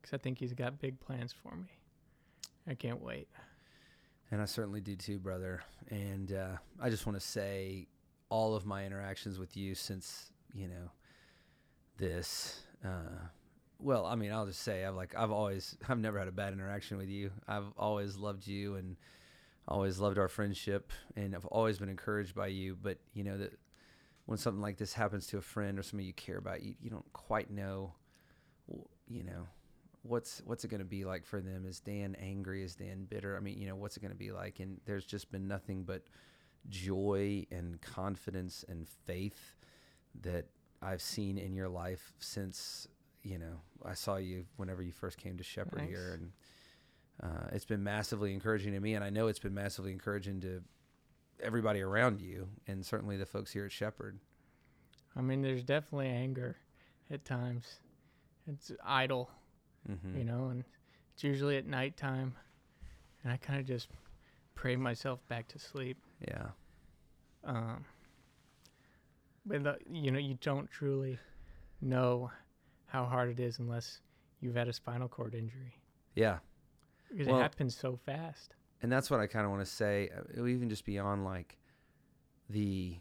because 0.00 0.14
I 0.14 0.18
think 0.18 0.38
He's 0.38 0.52
got 0.52 0.78
big 0.80 0.98
plans 1.00 1.32
for 1.32 1.54
me. 1.56 1.68
I 2.68 2.74
can't 2.74 3.00
wait. 3.00 3.28
And 4.30 4.42
I 4.42 4.44
certainly 4.44 4.80
do 4.80 4.96
too, 4.96 5.18
brother. 5.18 5.62
And 5.88 6.32
uh, 6.32 6.56
I 6.80 6.90
just 6.90 7.06
want 7.06 7.18
to 7.18 7.24
say 7.24 7.86
all 8.28 8.54
of 8.56 8.66
my 8.66 8.84
interactions 8.84 9.38
with 9.38 9.56
you 9.56 9.74
since, 9.74 10.32
you 10.52 10.66
know, 10.66 10.90
this, 11.96 12.60
uh, 12.84 13.28
well, 13.78 14.06
I 14.06 14.14
mean, 14.14 14.32
I'll 14.32 14.46
just 14.46 14.62
say 14.62 14.84
I've 14.84 14.94
like 14.94 15.14
I've 15.16 15.30
always 15.30 15.76
I've 15.88 15.98
never 15.98 16.18
had 16.18 16.28
a 16.28 16.32
bad 16.32 16.52
interaction 16.52 16.96
with 16.96 17.08
you. 17.08 17.30
I've 17.46 17.72
always 17.76 18.16
loved 18.16 18.46
you 18.46 18.76
and 18.76 18.96
always 19.68 19.98
loved 19.98 20.18
our 20.18 20.28
friendship 20.28 20.92
and 21.16 21.34
I've 21.34 21.46
always 21.46 21.78
been 21.78 21.88
encouraged 21.88 22.34
by 22.34 22.48
you, 22.48 22.76
but 22.80 22.98
you 23.14 23.24
know 23.24 23.38
that 23.38 23.58
when 24.26 24.38
something 24.38 24.62
like 24.62 24.76
this 24.76 24.92
happens 24.92 25.26
to 25.28 25.38
a 25.38 25.42
friend 25.42 25.78
or 25.78 25.82
somebody 25.82 26.06
you 26.06 26.12
care 26.12 26.38
about, 26.38 26.62
you, 26.62 26.74
you 26.80 26.90
don't 26.90 27.12
quite 27.12 27.50
know 27.50 27.94
you 29.08 29.22
know 29.22 29.46
what's 30.02 30.42
what's 30.44 30.64
it 30.64 30.68
going 30.68 30.80
to 30.80 30.84
be 30.84 31.04
like 31.04 31.24
for 31.24 31.40
them? 31.40 31.66
Is 31.66 31.80
Dan 31.80 32.16
angry? 32.20 32.62
Is 32.62 32.76
Dan 32.76 33.06
bitter? 33.08 33.36
I 33.36 33.40
mean 33.40 33.58
you 33.58 33.66
know 33.66 33.76
what's 33.76 33.96
it 33.96 34.00
going 34.00 34.12
to 34.12 34.18
be 34.18 34.32
like? 34.32 34.60
And 34.60 34.80
there's 34.86 35.04
just 35.04 35.30
been 35.30 35.46
nothing 35.46 35.84
but 35.84 36.02
joy 36.68 37.46
and 37.50 37.80
confidence 37.80 38.64
and 38.68 38.88
faith 39.06 39.54
that 40.22 40.46
I've 40.82 41.02
seen 41.02 41.38
in 41.38 41.54
your 41.54 41.68
life 41.68 42.12
since 42.18 42.86
you 43.22 43.38
know 43.38 43.60
I 43.84 43.94
saw 43.94 44.16
you 44.16 44.44
whenever 44.56 44.82
you 44.82 44.92
first 44.92 45.18
came 45.18 45.36
to 45.38 45.44
Shepherd 45.44 45.78
Thanks. 45.78 45.92
here, 45.92 46.14
and 46.20 46.32
uh, 47.22 47.48
it's 47.52 47.64
been 47.64 47.82
massively 47.82 48.32
encouraging 48.32 48.72
to 48.72 48.80
me, 48.80 48.94
and 48.94 49.04
I 49.04 49.10
know 49.10 49.26
it's 49.28 49.38
been 49.38 49.54
massively 49.54 49.92
encouraging 49.92 50.40
to 50.42 50.62
everybody 51.42 51.80
around 51.82 52.20
you, 52.20 52.48
and 52.66 52.84
certainly 52.84 53.16
the 53.16 53.26
folks 53.26 53.52
here 53.52 53.64
at 53.66 53.72
Shepherd. 53.72 54.18
I 55.16 55.22
mean, 55.22 55.42
there's 55.42 55.64
definitely 55.64 56.08
anger 56.08 56.56
at 57.10 57.24
times. 57.24 57.80
It's 58.46 58.70
idle, 58.84 59.30
Mm-hmm. 59.90 60.18
you 60.18 60.24
know, 60.24 60.48
and 60.48 60.64
it's 61.14 61.22
usually 61.24 61.56
at 61.56 61.66
nighttime, 61.66 62.34
and 63.22 63.32
I 63.32 63.36
kind 63.36 63.60
of 63.60 63.66
just 63.66 63.88
pray 64.56 64.74
myself 64.76 65.20
back 65.28 65.46
to 65.48 65.58
sleep. 65.60 65.96
Yeah, 66.26 66.48
Um, 67.44 67.84
but 69.46 69.62
the, 69.62 69.78
you 69.90 70.10
know, 70.10 70.18
you 70.18 70.36
don't 70.40 70.70
truly 70.70 71.18
know 71.80 72.30
how 72.86 73.04
hard 73.04 73.28
it 73.30 73.40
is 73.40 73.58
unless 73.58 74.00
you've 74.40 74.54
had 74.56 74.68
a 74.68 74.72
spinal 74.72 75.08
cord 75.08 75.34
injury 75.34 75.74
yeah, 76.14 76.38
because 77.10 77.26
Well- 77.26 77.38
it 77.38 77.42
happens 77.42 77.76
so 77.76 77.96
fast. 77.96 78.54
and 78.82 78.90
that's 78.90 79.10
what 79.10 79.20
I 79.20 79.26
kind 79.26 79.44
of 79.44 79.50
want 79.50 79.64
to 79.64 79.70
say. 79.70 80.10
uh, 80.10 80.44
Even 80.46 80.68
just 80.68 80.84
beyond 80.84 81.24
like 81.24 81.58
the 82.48 82.98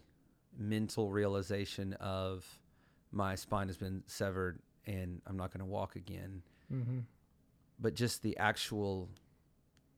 mental 0.58 1.12
realization 1.12 1.94
of 1.94 2.46
my 3.12 3.36
spine 3.36 3.68
has 3.68 3.78
been 3.78 4.04
severed 4.08 4.60
and 4.86 5.22
I'm 5.28 5.38
not 5.38 5.52
going 5.52 5.60
to 5.60 5.66
walk 5.66 5.96
again. 5.96 6.42
Mm-hmm. 6.72 7.00
but 7.80 7.94
just 7.94 8.22
the 8.24 8.36
actual 8.38 9.10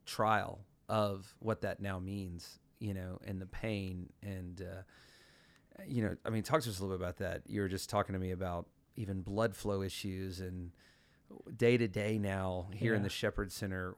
trial 0.05 0.59
of 0.89 1.33
what 1.39 1.61
that 1.61 1.79
now 1.79 1.97
means, 1.99 2.59
you 2.79 2.93
know, 2.93 3.19
and 3.25 3.41
the 3.41 3.45
pain 3.45 4.09
and 4.21 4.61
uh, 4.61 4.81
you 5.85 6.01
know, 6.01 6.15
I 6.25 6.29
mean, 6.29 6.43
talk 6.43 6.61
to 6.61 6.69
us 6.69 6.79
a 6.79 6.81
little 6.83 6.97
bit 6.97 7.03
about 7.03 7.17
that. 7.17 7.43
You 7.47 7.61
were 7.61 7.67
just 7.67 7.89
talking 7.89 8.13
to 8.13 8.19
me 8.19 8.31
about 8.31 8.67
even 8.95 9.21
blood 9.21 9.55
flow 9.55 9.81
issues 9.81 10.39
and 10.39 10.71
day 11.55 11.77
to 11.77 11.87
day 11.87 12.17
now 12.17 12.67
here 12.73 12.95
in 12.95 13.03
the 13.03 13.09
Shepherd 13.09 13.51
Center. 13.51 13.95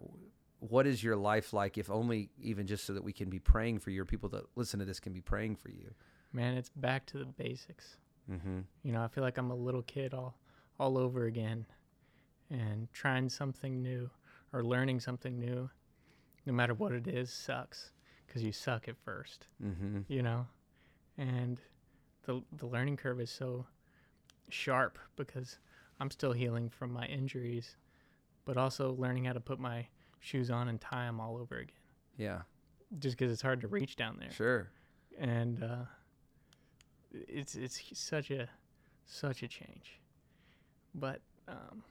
What 0.59 0.86
is 0.88 1.03
your 1.03 1.15
life 1.15 1.53
like, 1.53 1.77
if 1.77 1.89
only 1.89 2.29
even 2.41 2.67
just 2.67 2.86
so 2.86 2.93
that 2.93 3.03
we 3.03 3.13
can 3.13 3.29
be 3.29 3.39
praying 3.39 3.79
for 3.79 3.91
you, 3.91 4.01
or 4.01 4.05
people 4.05 4.27
that 4.29 4.43
listen 4.55 4.79
to 4.79 4.86
this 4.86 5.00
can 5.00 5.13
be 5.13 5.21
praying 5.21 5.55
for 5.55 5.69
you? 5.69 5.91
Man, 6.33 6.55
it's 6.55 6.69
back 6.69 7.05
to 7.07 7.17
the 7.17 7.25
basics. 7.25 7.95
Mm-hmm. 8.29 8.59
You 8.83 8.91
know, 8.91 9.01
I 9.01 9.07
feel 9.07 9.24
like 9.24 9.38
I'm 9.38 9.51
a 9.51 9.55
little 9.55 9.81
kid 9.83 10.13
all 10.13 10.36
all 10.79 10.98
over 10.98 11.25
again 11.25 11.65
and 12.50 12.88
trying 12.93 13.29
something 13.29 13.81
new 13.81 14.09
or 14.53 14.63
learning 14.63 15.00
something 15.00 15.38
new, 15.39 15.69
no 16.45 16.53
matter 16.53 16.74
what 16.74 16.91
it 16.93 17.07
is, 17.07 17.31
sucks 17.31 17.91
because 18.25 18.43
you 18.43 18.51
suck 18.51 18.88
at 18.88 18.98
first, 18.98 19.48
Mm-hmm. 19.63 20.00
you 20.07 20.21
know? 20.24 20.45
And 21.19 21.59
the 22.25 22.41
the 22.57 22.65
learning 22.65 22.95
curve 22.97 23.19
is 23.19 23.29
so 23.29 23.65
sharp 24.49 24.97
because 25.17 25.57
I'm 25.99 26.09
still 26.09 26.31
healing 26.31 26.69
from 26.69 26.93
my 26.93 27.05
injuries, 27.07 27.75
but 28.45 28.55
also 28.55 28.93
learning 28.93 29.25
how 29.25 29.33
to 29.33 29.39
put 29.41 29.59
my 29.59 29.85
shoes 30.21 30.49
on 30.49 30.69
and 30.69 30.79
tie 30.79 31.05
them 31.05 31.19
all 31.19 31.38
over 31.38 31.57
again. 31.57 31.75
Yeah, 32.17 32.41
Just 32.99 33.17
because 33.17 33.31
it's 33.33 33.41
hard 33.41 33.59
to 33.61 33.67
reach 33.67 33.95
down 33.97 34.17
there 34.19 34.31
sure. 34.31 34.69
and 35.17 35.61
uh, 35.61 35.85
it's 37.11 37.55
it's 37.55 37.81
such 37.99 38.31
a 38.31 38.47
such 39.05 39.43
a 39.43 39.47
change. 39.49 39.99
But 40.95 41.21
um, 41.49 41.83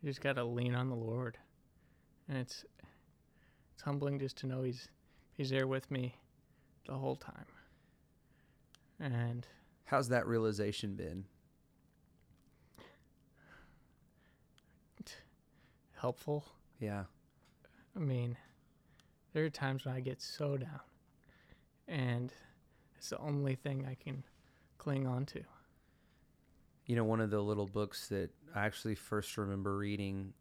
you 0.00 0.10
just 0.10 0.20
gotta 0.20 0.44
lean 0.44 0.74
on 0.76 0.88
the 0.88 0.94
Lord, 0.96 1.38
and 2.28 2.38
it's 2.38 2.64
it's 3.74 3.82
humbling 3.82 4.18
just 4.20 4.36
to 4.38 4.46
know 4.46 4.62
He's 4.62 4.88
He's 5.32 5.50
there 5.50 5.66
with 5.66 5.90
me 5.90 6.14
the 6.86 6.94
whole 6.94 7.16
time. 7.16 7.46
And 9.00 9.46
How's 9.84 10.08
that 10.10 10.26
realization 10.26 10.94
been? 10.94 11.24
helpful. 16.00 16.44
Yeah. 16.78 17.04
I 17.94 17.98
mean, 17.98 18.36
there 19.32 19.44
are 19.44 19.50
times 19.50 19.84
when 19.84 19.94
I 19.94 20.00
get 20.00 20.22
so 20.22 20.56
down, 20.56 20.80
and 21.88 22.32
it's 22.96 23.10
the 23.10 23.18
only 23.18 23.54
thing 23.54 23.86
I 23.88 23.94
can 24.02 24.24
cling 24.78 25.06
on 25.06 25.26
to. 25.26 25.42
You 26.86 26.96
know, 26.96 27.04
one 27.04 27.20
of 27.20 27.30
the 27.30 27.40
little 27.40 27.66
books 27.66 28.08
that 28.08 28.30
I 28.54 28.64
actually 28.64 28.94
first 28.94 29.36
remember 29.36 29.76
reading, 29.76 30.32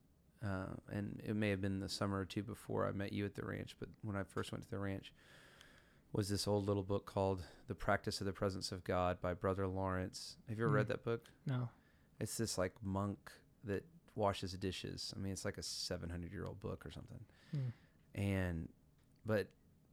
uh, 0.44 0.74
and 0.92 1.22
it 1.26 1.36
may 1.36 1.50
have 1.50 1.62
been 1.62 1.80
the 1.80 1.90
summer 1.90 2.20
or 2.20 2.26
two 2.26 2.42
before 2.42 2.88
I 2.88 2.92
met 2.92 3.12
you 3.12 3.26
at 3.26 3.36
the 3.36 3.46
ranch, 3.46 3.76
but 3.80 3.90
when 4.02 4.16
I 4.16 4.24
first 4.24 4.52
went 4.52 4.64
to 4.64 4.70
the 4.70 4.80
ranch, 4.80 5.12
was 6.12 6.30
this 6.30 6.48
old 6.48 6.66
little 6.68 6.84
book 6.84 7.06
called 7.06 7.44
The 7.68 7.76
Practice 7.76 8.20
of 8.20 8.26
the 8.26 8.34
Presence 8.34 8.72
of 8.72 8.84
God 8.84 9.22
by 9.22 9.34
Brother 9.34 9.68
Lawrence. 9.68 10.38
Have 10.48 10.58
you 10.58 10.64
ever 10.66 10.74
read 10.74 10.86
Mm. 10.86 10.90
that 10.90 11.04
book? 11.04 11.26
No. 11.46 11.70
It's 12.20 12.36
this 12.38 12.58
like 12.58 12.74
monk 12.84 13.32
that 13.64 13.86
washes 14.16 14.54
dishes. 14.54 15.14
I 15.16 15.20
mean, 15.20 15.32
it's 15.32 15.46
like 15.46 15.58
a 15.58 15.64
700 15.64 16.32
year 16.32 16.46
old 16.46 16.60
book 16.60 16.86
or 16.86 16.92
something. 16.92 17.24
Mm. 17.56 17.74
And, 18.16 18.70
but 19.26 19.48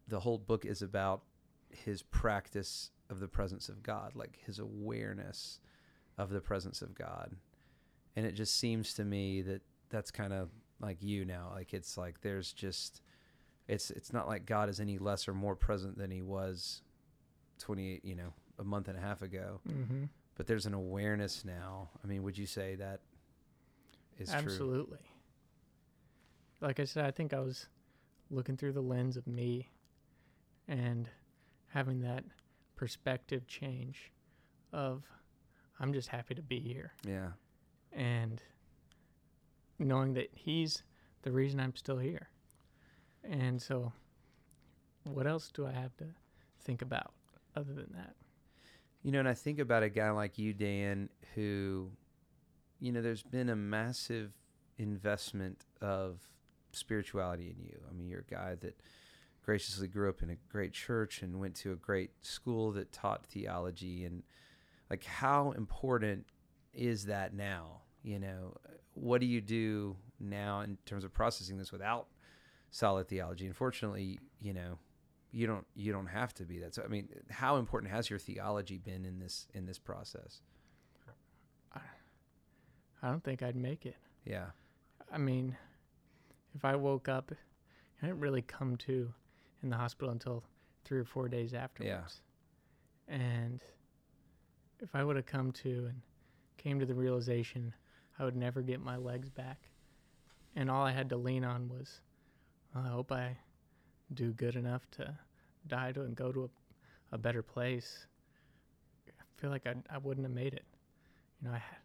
the 0.08 0.20
whole 0.20 0.38
book 0.38 0.64
is 0.64 0.82
about 0.82 1.22
his 1.70 2.02
practice 2.02 2.90
of 3.10 3.20
the 3.20 3.28
presence 3.28 3.68
of 3.68 3.82
God, 3.82 4.14
like 4.16 4.38
his 4.44 4.58
awareness 4.58 5.60
of 6.16 6.30
the 6.30 6.40
presence 6.40 6.80
of 6.80 6.94
God. 6.94 7.36
And 8.16 8.24
it 8.24 8.32
just 8.32 8.56
seems 8.56 8.94
to 8.94 9.04
me 9.04 9.42
that 9.42 9.60
that's 9.90 10.10
kind 10.10 10.32
of 10.32 10.50
like 10.80 11.02
you 11.02 11.24
now. 11.26 11.50
Like 11.54 11.74
it's 11.74 11.98
like 11.98 12.22
there's 12.22 12.52
just, 12.52 13.02
it's 13.68 13.90
it's 13.90 14.12
not 14.12 14.26
like 14.28 14.46
God 14.46 14.68
is 14.68 14.80
any 14.80 14.98
less 14.98 15.26
or 15.28 15.34
more 15.34 15.56
present 15.56 15.98
than 15.98 16.10
he 16.10 16.22
was 16.22 16.82
28, 17.58 18.04
you 18.04 18.14
know, 18.14 18.32
a 18.58 18.64
month 18.64 18.88
and 18.88 18.96
a 18.96 19.00
half 19.00 19.22
ago 19.22 19.60
Mm-hmm. 19.68 20.04
but 20.36 20.46
there's 20.46 20.66
an 20.66 20.74
awareness 20.74 21.44
now. 21.44 21.90
I 22.02 22.06
mean, 22.06 22.22
would 22.22 22.36
you 22.38 22.46
say 22.46 22.74
that 22.76 23.00
is 24.18 24.28
true? 24.30 24.38
Absolutely. 24.38 24.98
Like 26.60 26.80
I 26.80 26.84
said, 26.84 27.04
I 27.04 27.10
think 27.10 27.34
I 27.34 27.40
was 27.40 27.66
looking 28.30 28.56
through 28.56 28.72
the 28.72 28.80
lens 28.82 29.16
of 29.16 29.26
me 29.26 29.68
and 30.68 31.08
having 31.68 32.00
that 32.00 32.24
perspective 32.76 33.46
change 33.46 34.10
of 34.72 35.04
I'm 35.78 35.92
just 35.92 36.08
happy 36.08 36.34
to 36.34 36.42
be 36.42 36.58
here 36.60 36.92
Yeah. 37.06 37.32
and 37.92 38.42
knowing 39.78 40.14
that 40.14 40.30
he's 40.32 40.82
the 41.22 41.30
reason 41.32 41.60
I'm 41.60 41.76
still 41.76 41.98
here. 41.98 42.28
And 43.30 43.60
so 43.60 43.92
what 45.04 45.26
else 45.26 45.50
do 45.52 45.66
I 45.66 45.72
have 45.72 45.96
to 45.98 46.06
think 46.62 46.82
about 46.82 47.12
other 47.54 47.72
than 47.72 47.92
that? 47.94 48.14
You 49.02 49.12
know, 49.12 49.20
and 49.20 49.28
I 49.28 49.34
think 49.34 49.58
about 49.58 49.82
a 49.82 49.88
guy 49.88 50.10
like 50.10 50.38
you, 50.38 50.52
Dan, 50.52 51.08
who, 51.34 51.90
you 52.80 52.92
know, 52.92 53.02
there's 53.02 53.22
been 53.22 53.48
a 53.48 53.56
massive 53.56 54.32
investment 54.78 55.64
of 55.80 56.18
spirituality 56.72 57.54
in 57.56 57.64
you. 57.64 57.78
I 57.88 57.92
mean, 57.92 58.08
you're 58.08 58.24
a 58.28 58.34
guy 58.34 58.56
that 58.60 58.80
graciously 59.44 59.86
grew 59.86 60.08
up 60.08 60.22
in 60.22 60.30
a 60.30 60.36
great 60.50 60.72
church 60.72 61.22
and 61.22 61.38
went 61.38 61.54
to 61.54 61.72
a 61.72 61.76
great 61.76 62.10
school 62.22 62.72
that 62.72 62.90
taught 62.92 63.24
theology. 63.26 64.04
And, 64.04 64.24
like, 64.90 65.04
how 65.04 65.52
important 65.52 66.26
is 66.74 67.06
that 67.06 67.32
now? 67.32 67.82
You 68.02 68.18
know, 68.18 68.56
what 68.94 69.20
do 69.20 69.26
you 69.26 69.40
do 69.40 69.96
now 70.18 70.60
in 70.62 70.78
terms 70.84 71.04
of 71.04 71.12
processing 71.12 71.58
this 71.58 71.70
without 71.70 72.08
solid 72.76 73.08
theology? 73.08 73.46
Unfortunately, 73.46 74.18
you 74.40 74.52
know, 74.52 74.78
you 75.32 75.46
don't 75.46 75.66
you 75.74 75.92
don't 75.92 76.06
have 76.06 76.34
to 76.34 76.44
be 76.44 76.58
that. 76.60 76.74
So 76.74 76.82
I 76.84 76.88
mean, 76.88 77.08
how 77.30 77.56
important 77.56 77.92
has 77.92 78.10
your 78.10 78.18
theology 78.18 78.78
been 78.78 79.04
in 79.04 79.18
this 79.18 79.48
in 79.54 79.66
this 79.66 79.78
process? 79.78 80.40
I 83.02 83.10
don't 83.10 83.22
think 83.22 83.42
I'd 83.42 83.56
make 83.56 83.86
it. 83.86 83.96
Yeah. 84.24 84.46
I 85.12 85.18
mean, 85.18 85.56
if 86.54 86.64
I 86.64 86.74
woke 86.74 87.08
up, 87.08 87.30
I 88.02 88.06
didn't 88.06 88.20
really 88.20 88.42
come 88.42 88.76
to 88.78 89.12
in 89.62 89.70
the 89.70 89.76
hospital 89.76 90.10
until 90.10 90.42
three 90.84 90.98
or 90.98 91.04
four 91.04 91.28
days 91.28 91.54
afterwards. 91.54 92.22
Yeah. 93.08 93.14
And 93.14 93.62
if 94.80 94.94
I 94.94 95.04
would 95.04 95.16
have 95.16 95.26
come 95.26 95.52
to 95.52 95.86
and 95.86 96.00
came 96.56 96.80
to 96.80 96.86
the 96.86 96.94
realization 96.94 97.74
I 98.18 98.24
would 98.24 98.36
never 98.36 98.62
get 98.62 98.80
my 98.80 98.96
legs 98.96 99.28
back, 99.28 99.68
and 100.54 100.70
all 100.70 100.84
I 100.84 100.92
had 100.92 101.10
to 101.10 101.16
lean 101.16 101.44
on 101.44 101.68
was, 101.68 102.00
"Well, 102.00 102.05
I 102.84 102.88
hope 102.88 103.12
I 103.12 103.36
do 104.12 104.32
good 104.32 104.56
enough 104.56 104.88
to 104.92 105.14
die 105.66 105.92
to 105.92 106.02
and 106.02 106.14
go 106.14 106.32
to 106.32 106.44
a, 106.44 107.14
a 107.14 107.18
better 107.18 107.42
place. 107.42 108.06
I 109.08 109.40
feel 109.40 109.50
like 109.50 109.66
I, 109.66 109.74
I 109.92 109.98
wouldn't 109.98 110.26
have 110.26 110.34
made 110.34 110.54
it. 110.54 110.64
You 111.40 111.48
know, 111.48 111.54
I 111.54 111.58
had, 111.58 111.78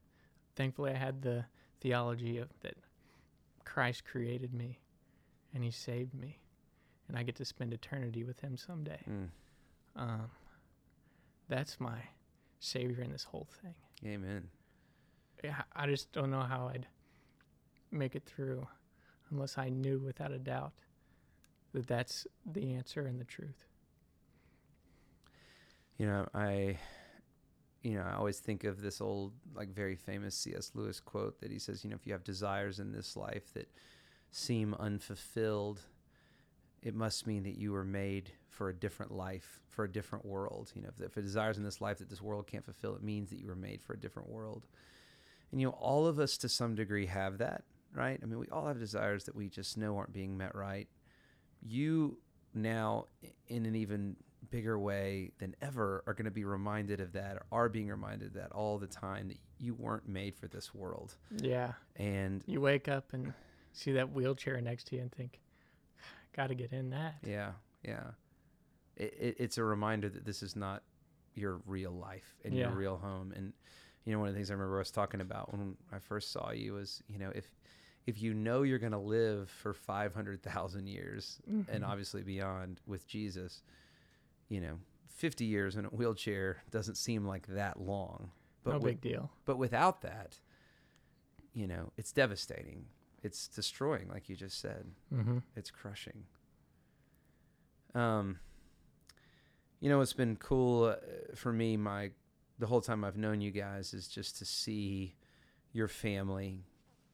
thankfully 0.56 0.92
I 0.92 0.98
had 0.98 1.22
the 1.22 1.46
theology 1.80 2.38
of 2.38 2.50
that 2.62 2.76
Christ 3.66 4.06
created 4.06 4.54
me 4.54 4.80
and 5.54 5.64
he 5.64 5.72
saved 5.72 6.14
me 6.14 6.40
and 7.08 7.18
I 7.18 7.24
get 7.24 7.36
to 7.36 7.46
spend 7.46 7.74
eternity 7.74 8.24
with 8.24 8.40
him 8.40 8.56
someday. 8.56 9.02
Mm. 9.10 9.30
Um, 9.96 10.32
that's 11.50 11.80
my 11.80 12.00
savior 12.60 13.04
in 13.04 13.12
this 13.12 13.24
whole 13.24 13.48
thing. 13.62 13.74
Amen. 14.06 14.48
Yeah, 15.44 15.62
I 15.76 15.88
just 15.88 16.12
don't 16.12 16.32
know 16.32 16.42
how 16.42 16.72
I'd 16.74 16.88
make 17.92 18.16
it 18.16 18.24
through 18.26 18.68
unless 19.32 19.58
I 19.58 19.70
knew 19.70 20.00
without 20.00 20.32
a 20.32 20.40
doubt 20.40 20.74
that 21.74 21.88
that's 21.88 22.28
the 22.46 22.74
answer 22.74 23.06
and 23.06 23.20
the 23.20 23.26
truth. 23.26 23.66
You 25.98 26.08
know, 26.08 26.28
I 26.34 26.78
you 27.84 27.96
know, 27.96 28.04
I 28.04 28.16
always 28.16 28.40
think 28.40 28.64
of 28.64 28.82
this 28.82 29.02
old 29.02 29.34
like 29.56 29.70
very 29.70 29.96
famous 29.96 30.36
C.S. 30.36 30.72
Lewis 30.76 31.00
quote 31.00 31.40
that 31.42 31.52
he 31.52 31.60
says, 31.60 31.84
you 31.84 31.90
know, 31.90 31.96
if 31.96 32.06
you 32.06 32.14
have 32.14 32.24
desires 32.24 32.80
in 32.80 32.92
this 32.92 33.18
life 33.18 33.54
that 33.54 33.70
seem 34.30 34.76
unfulfilled, 34.76 35.82
it 36.84 36.96
must 36.96 37.26
mean 37.26 37.44
that 37.44 37.58
you 37.58 37.72
were 37.72 37.84
made 37.84 38.32
for 38.50 38.70
a 38.70 38.74
different 38.74 39.12
life, 39.12 39.60
for 39.68 39.86
a 39.86 39.92
different 39.92 40.26
world. 40.26 40.72
You 40.76 40.84
know, 40.84 40.90
if, 40.96 41.04
if 41.04 41.14
the 41.14 41.22
desires 41.22 41.58
in 41.58 41.64
this 41.64 41.82
life 41.82 42.00
that 42.00 42.10
this 42.10 42.22
world 42.22 42.48
can't 42.48 42.66
fulfill, 42.66 42.96
it 42.96 43.04
means 43.04 43.30
that 43.30 43.40
you 43.40 43.48
were 43.48 43.56
made 43.56 43.82
for 43.82 43.94
a 43.94 44.00
different 44.00 44.30
world. 44.30 44.68
And 45.52 45.60
you 45.60 45.68
know, 45.68 45.74
all 45.74 46.08
of 46.08 46.20
us 46.20 46.38
to 46.38 46.50
some 46.50 46.76
degree 46.76 47.08
have 47.08 47.40
that, 47.40 47.64
right? 47.94 48.20
I 48.22 48.26
mean, 48.26 48.40
we 48.40 48.48
all 48.48 48.68
have 48.68 48.80
desires 48.80 49.26
that 49.26 49.36
we 49.36 49.50
just 49.50 49.78
know 49.78 49.98
aren't 49.98 50.14
being 50.14 50.38
met 50.38 50.56
right. 50.56 50.88
You 51.62 52.18
now, 52.54 53.06
in 53.48 53.66
an 53.66 53.76
even 53.76 54.16
bigger 54.50 54.78
way 54.78 55.32
than 55.40 55.56
ever, 55.62 56.04
are 56.08 56.14
going 56.14 56.26
to 56.26 56.32
be 56.32 56.44
reminded 56.44 57.00
of 57.00 57.14
that, 57.14 57.38
or 57.38 57.46
are 57.52 57.70
being 57.70 57.88
reminded 57.90 58.30
of 58.30 58.34
that 58.34 58.52
all 58.52 58.78
the 58.78 58.88
time 58.88 59.28
that 59.30 59.38
you 59.60 59.74
weren't 59.74 60.08
made 60.08 60.36
for 60.36 60.48
this 60.48 60.74
world. 60.74 61.16
Yeah. 61.38 61.74
And 61.96 62.44
You 62.48 62.62
wake 62.62 62.88
up 62.88 63.14
and 63.14 63.34
see 63.72 63.94
that 63.94 64.12
wheelchair 64.12 64.60
next 64.62 64.88
to 64.88 64.96
you 64.96 65.04
and 65.04 65.12
think, 65.12 65.40
got 66.36 66.48
to 66.48 66.56
get 66.56 66.74
in 66.74 66.90
that. 66.90 67.16
yeah, 67.24 67.52
yeah, 67.84 68.12
it, 68.98 69.16
it, 69.20 69.36
it's 69.40 69.58
a 69.58 69.64
reminder 69.64 70.10
that 70.10 70.26
this 70.26 70.44
is 70.44 70.56
not 70.56 70.84
your 71.34 71.62
real 71.66 71.92
life 71.92 72.36
and 72.44 72.54
your 72.54 72.70
real 72.72 72.98
home. 72.98 73.32
And 73.36 73.54
you 74.06 74.12
know, 74.14 74.20
one 74.20 74.28
of 74.28 74.34
the 74.34 74.38
things 74.38 74.50
I 74.50 74.54
remember 74.54 74.80
us 74.82 74.92
talking 74.92 75.22
about 75.22 75.52
when 75.52 75.78
I 75.92 76.00
first 76.00 76.32
saw 76.32 76.52
you 76.52 76.74
was, 76.74 77.02
you 77.08 77.20
know, 77.20 77.32
if 77.36 77.50
if 78.08 78.22
you 78.22 78.34
know 78.34 78.64
you're 78.64 78.80
going 78.80 78.92
to 78.94 78.98
live 78.98 79.50
for 79.50 79.74
500,000 79.74 80.88
years 80.88 81.40
and 81.46 81.68
Mhm. 81.68 81.88
obviously 81.88 82.24
beyond 82.24 82.82
with 82.88 83.08
Jesus, 83.08 83.64
you 84.50 84.60
know, 84.60 84.80
50 85.10 85.46
years 85.46 85.76
in 85.76 85.86
a 85.86 85.90
wheelchair 85.90 86.64
doesn't 86.72 86.96
seem 86.96 87.26
like 87.26 87.48
that 87.48 87.80
long. 87.80 88.32
But 88.64 88.72
no 88.72 88.78
with, 88.80 88.86
big 88.86 89.02
deal. 89.02 89.32
but 89.46 89.58
without 89.58 90.02
that, 90.02 90.40
you 91.54 91.68
know, 91.68 91.92
it's 91.98 92.12
devastating. 92.12 92.88
It's 93.24 93.48
destroying, 93.48 94.08
like 94.10 94.30
you 94.30 94.36
just 94.36 94.60
said. 94.60 94.92
Mm-hmm. 95.14 95.40
It's 95.56 95.70
crushing. 95.70 96.26
Um, 97.94 98.40
you 99.80 99.90
know, 99.90 100.02
it's 100.02 100.14
been 100.14 100.38
cool 100.38 100.86
uh, 100.86 100.96
for 101.36 101.52
me. 101.52 101.78
My 101.78 102.12
the 102.60 102.68
whole 102.68 102.82
time 102.82 103.04
I've 103.04 103.18
known 103.18 103.42
you 103.42 103.52
guys 103.52 103.94
is 103.94 104.08
just 104.08 104.38
to 104.38 104.46
see 104.46 105.16
your 105.74 105.88
family, 105.88 106.64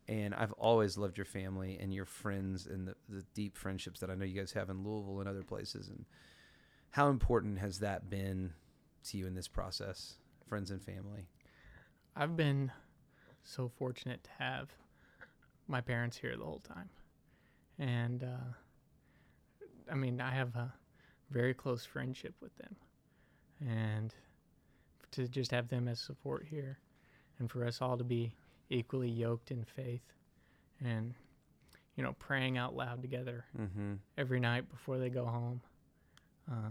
and 0.07 0.33
I've 0.33 0.53
always 0.53 0.97
loved 0.97 1.17
your 1.17 1.25
family 1.25 1.77
and 1.79 1.93
your 1.93 2.05
friends 2.05 2.65
and 2.65 2.87
the, 2.87 2.95
the 3.09 3.23
deep 3.33 3.57
friendships 3.57 3.99
that 3.99 4.09
I 4.09 4.15
know 4.15 4.25
you 4.25 4.39
guys 4.39 4.53
have 4.53 4.69
in 4.69 4.83
Louisville 4.83 5.19
and 5.19 5.27
other 5.27 5.43
places. 5.43 5.89
And 5.89 6.05
how 6.91 7.09
important 7.09 7.59
has 7.59 7.79
that 7.79 8.09
been 8.09 8.53
to 9.09 9.17
you 9.17 9.27
in 9.27 9.35
this 9.35 9.47
process, 9.47 10.15
friends 10.47 10.71
and 10.71 10.81
family? 10.81 11.27
I've 12.15 12.37
been 12.37 12.71
so 13.43 13.69
fortunate 13.77 14.23
to 14.23 14.29
have 14.39 14.69
my 15.67 15.81
parents 15.81 16.17
here 16.17 16.37
the 16.37 16.45
whole 16.45 16.61
time. 16.61 16.89
And 17.77 18.23
uh, 18.23 18.53
I 19.91 19.95
mean, 19.95 20.21
I 20.21 20.31
have 20.31 20.55
a 20.55 20.73
very 21.29 21.53
close 21.53 21.85
friendship 21.85 22.33
with 22.41 22.55
them. 22.57 22.75
And 23.59 24.13
to 25.11 25.27
just 25.27 25.51
have 25.51 25.67
them 25.67 25.87
as 25.87 25.99
support 25.99 26.45
here 26.49 26.79
and 27.39 27.49
for 27.49 27.65
us 27.65 27.81
all 27.81 27.97
to 27.97 28.03
be 28.03 28.33
equally 28.69 29.09
yoked 29.09 29.51
in 29.51 29.63
faith 29.63 30.13
and, 30.83 31.13
you 31.95 32.03
know, 32.03 32.13
praying 32.19 32.57
out 32.57 32.75
loud 32.75 33.01
together 33.01 33.45
Mm-hmm. 33.59 33.93
every 34.17 34.39
night 34.39 34.69
before 34.69 34.97
they 34.97 35.09
go 35.09 35.25
home. 35.25 35.61
Uh, 36.49 36.69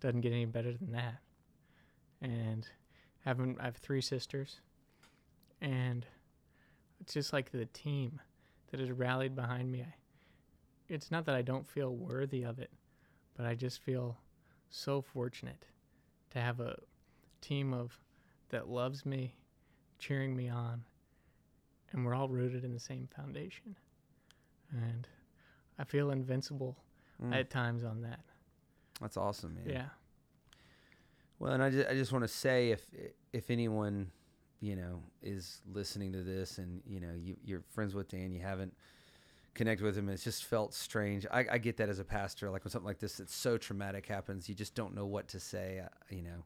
doesn't 0.00 0.20
get 0.20 0.32
any 0.32 0.44
better 0.46 0.72
than 0.72 0.92
that. 0.92 1.16
And 2.22 2.66
having 3.24 3.56
I 3.60 3.64
have 3.64 3.76
three 3.76 4.00
sisters, 4.00 4.60
and 5.60 6.06
it's 7.00 7.14
just 7.14 7.32
like 7.32 7.50
the 7.50 7.66
team 7.66 8.20
that 8.70 8.80
has 8.80 8.90
rallied 8.90 9.34
behind 9.34 9.70
me. 9.70 9.82
I, 9.82 9.94
it's 10.88 11.10
not 11.10 11.24
that 11.26 11.34
I 11.34 11.42
don't 11.42 11.66
feel 11.68 11.94
worthy 11.94 12.42
of 12.44 12.58
it, 12.58 12.70
but 13.36 13.44
I 13.46 13.54
just 13.54 13.82
feel 13.82 14.18
so 14.70 15.00
fortunate 15.02 15.66
to 16.30 16.40
have 16.40 16.60
a 16.60 16.76
team 17.40 17.72
of 17.74 17.98
that 18.50 18.68
loves 18.68 19.04
me, 19.04 19.34
cheering 19.98 20.36
me 20.36 20.48
on, 20.48 20.84
and 21.92 22.04
we're 22.04 22.14
all 22.14 22.28
rooted 22.28 22.64
in 22.64 22.72
the 22.72 22.80
same 22.80 23.08
foundation. 23.16 23.76
And 24.72 25.06
I 25.78 25.84
feel 25.84 26.10
invincible 26.10 26.76
Mm. 27.22 27.34
at 27.34 27.50
times 27.50 27.82
on 27.82 28.02
that. 28.02 28.20
That's 29.00 29.16
awesome, 29.16 29.54
man. 29.56 29.68
Yeah. 29.68 29.88
Well, 31.38 31.52
and 31.52 31.62
I 31.62 31.70
just, 31.70 31.88
I 31.88 31.94
just 31.94 32.12
want 32.12 32.22
to 32.24 32.28
say 32.28 32.70
if 32.70 32.86
if 33.32 33.50
anyone 33.50 34.10
you 34.60 34.74
know 34.76 35.02
is 35.22 35.60
listening 35.72 36.12
to 36.12 36.22
this 36.22 36.58
and 36.58 36.82
you 36.86 37.00
know 37.00 37.12
you, 37.14 37.36
you're 37.44 37.62
friends 37.70 37.94
with 37.94 38.08
Dan, 38.08 38.32
you 38.32 38.40
haven't 38.40 38.74
connected 39.54 39.84
with 39.84 39.96
him, 39.96 40.08
it's 40.08 40.22
just 40.24 40.44
felt 40.44 40.72
strange. 40.74 41.26
I, 41.32 41.44
I 41.52 41.58
get 41.58 41.76
that 41.78 41.88
as 41.88 41.98
a 41.98 42.04
pastor, 42.04 42.50
like 42.50 42.64
when 42.64 42.70
something 42.70 42.86
like 42.86 42.98
this 43.00 43.16
that's 43.16 43.34
so 43.34 43.56
traumatic 43.58 44.06
happens, 44.06 44.48
you 44.48 44.54
just 44.54 44.74
don't 44.76 44.94
know 44.94 45.06
what 45.06 45.26
to 45.28 45.40
say. 45.40 45.80
uh, 45.84 45.88
You 46.10 46.22
know, 46.22 46.44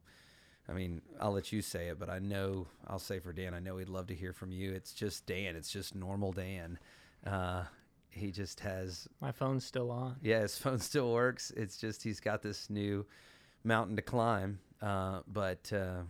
I 0.69 0.73
mean, 0.73 1.03
I'll 1.21 1.33
let 1.33 1.53
you 1.53 1.61
say 1.61 1.89
it, 1.89 1.99
but 1.99 2.09
I 2.09 2.19
know 2.21 2.69
I'll 2.87 2.99
say 3.01 3.19
for 3.19 3.33
Dan, 3.33 3.53
I 3.55 3.59
know 3.59 3.79
he'd 3.79 3.89
love 3.89 4.07
to 4.09 4.15
hear 4.15 4.33
from 4.33 4.53
you. 4.53 4.73
It's 4.73 4.93
just 4.93 5.27
Dan. 5.27 5.57
It's 5.57 5.71
just 5.71 5.95
normal 5.95 6.33
Dan. 6.33 6.79
Uh, 7.27 7.65
he 8.11 8.31
just 8.31 8.61
has 8.61 9.09
My 9.21 9.33
phone's 9.33 9.65
still 9.65 9.91
on. 9.91 10.17
yeah, 10.23 10.41
his 10.41 10.57
phone 10.65 10.79
still 10.79 11.13
works. 11.13 11.51
It's 11.57 11.77
just 11.79 12.03
he's 12.03 12.21
got 12.21 12.43
this 12.43 12.71
new 12.71 13.05
mountain 13.65 13.97
to 13.97 14.03
climb, 14.03 14.59
uh, 14.81 15.21
but 15.27 15.73
uh, 15.73 16.03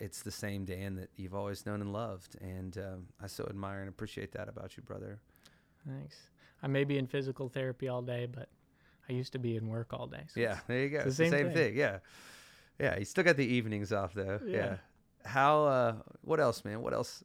it's 0.00 0.22
the 0.22 0.30
same 0.30 0.64
Dan 0.64 0.94
that 0.96 1.10
you've 1.16 1.34
always 1.34 1.66
known 1.66 1.80
and 1.82 1.92
loved, 1.92 2.36
and 2.40 2.76
um, 2.78 3.06
I 3.22 3.26
so 3.26 3.44
admire 3.48 3.80
and 3.80 3.88
appreciate 3.88 4.32
that 4.32 4.48
about 4.48 4.76
you, 4.76 4.82
brother. 4.84 5.18
Thanks. 5.86 6.16
I 6.62 6.66
may 6.66 6.84
be 6.84 6.96
in 6.98 7.06
physical 7.06 7.48
therapy 7.48 7.88
all 7.88 8.02
day, 8.02 8.26
but 8.26 8.48
I 9.08 9.12
used 9.12 9.32
to 9.32 9.38
be 9.38 9.56
in 9.56 9.68
work 9.68 9.92
all 9.92 10.06
day. 10.06 10.22
so 10.28 10.40
Yeah, 10.40 10.58
there 10.66 10.82
you 10.82 10.88
go. 10.90 10.98
the 10.98 11.04
the 11.06 11.12
same 11.14 11.30
same 11.30 11.46
thing. 11.46 11.54
thing. 11.54 11.76
Yeah, 11.76 11.98
yeah. 12.78 12.98
You 12.98 13.04
still 13.04 13.24
got 13.24 13.36
the 13.36 13.46
evenings 13.46 13.92
off 13.92 14.14
though. 14.14 14.40
Yeah. 14.46 14.56
Yeah. 14.56 14.76
How? 15.24 15.64
Uh, 15.64 15.94
what 16.22 16.40
else, 16.40 16.64
man? 16.64 16.80
What 16.82 16.92
else? 16.94 17.24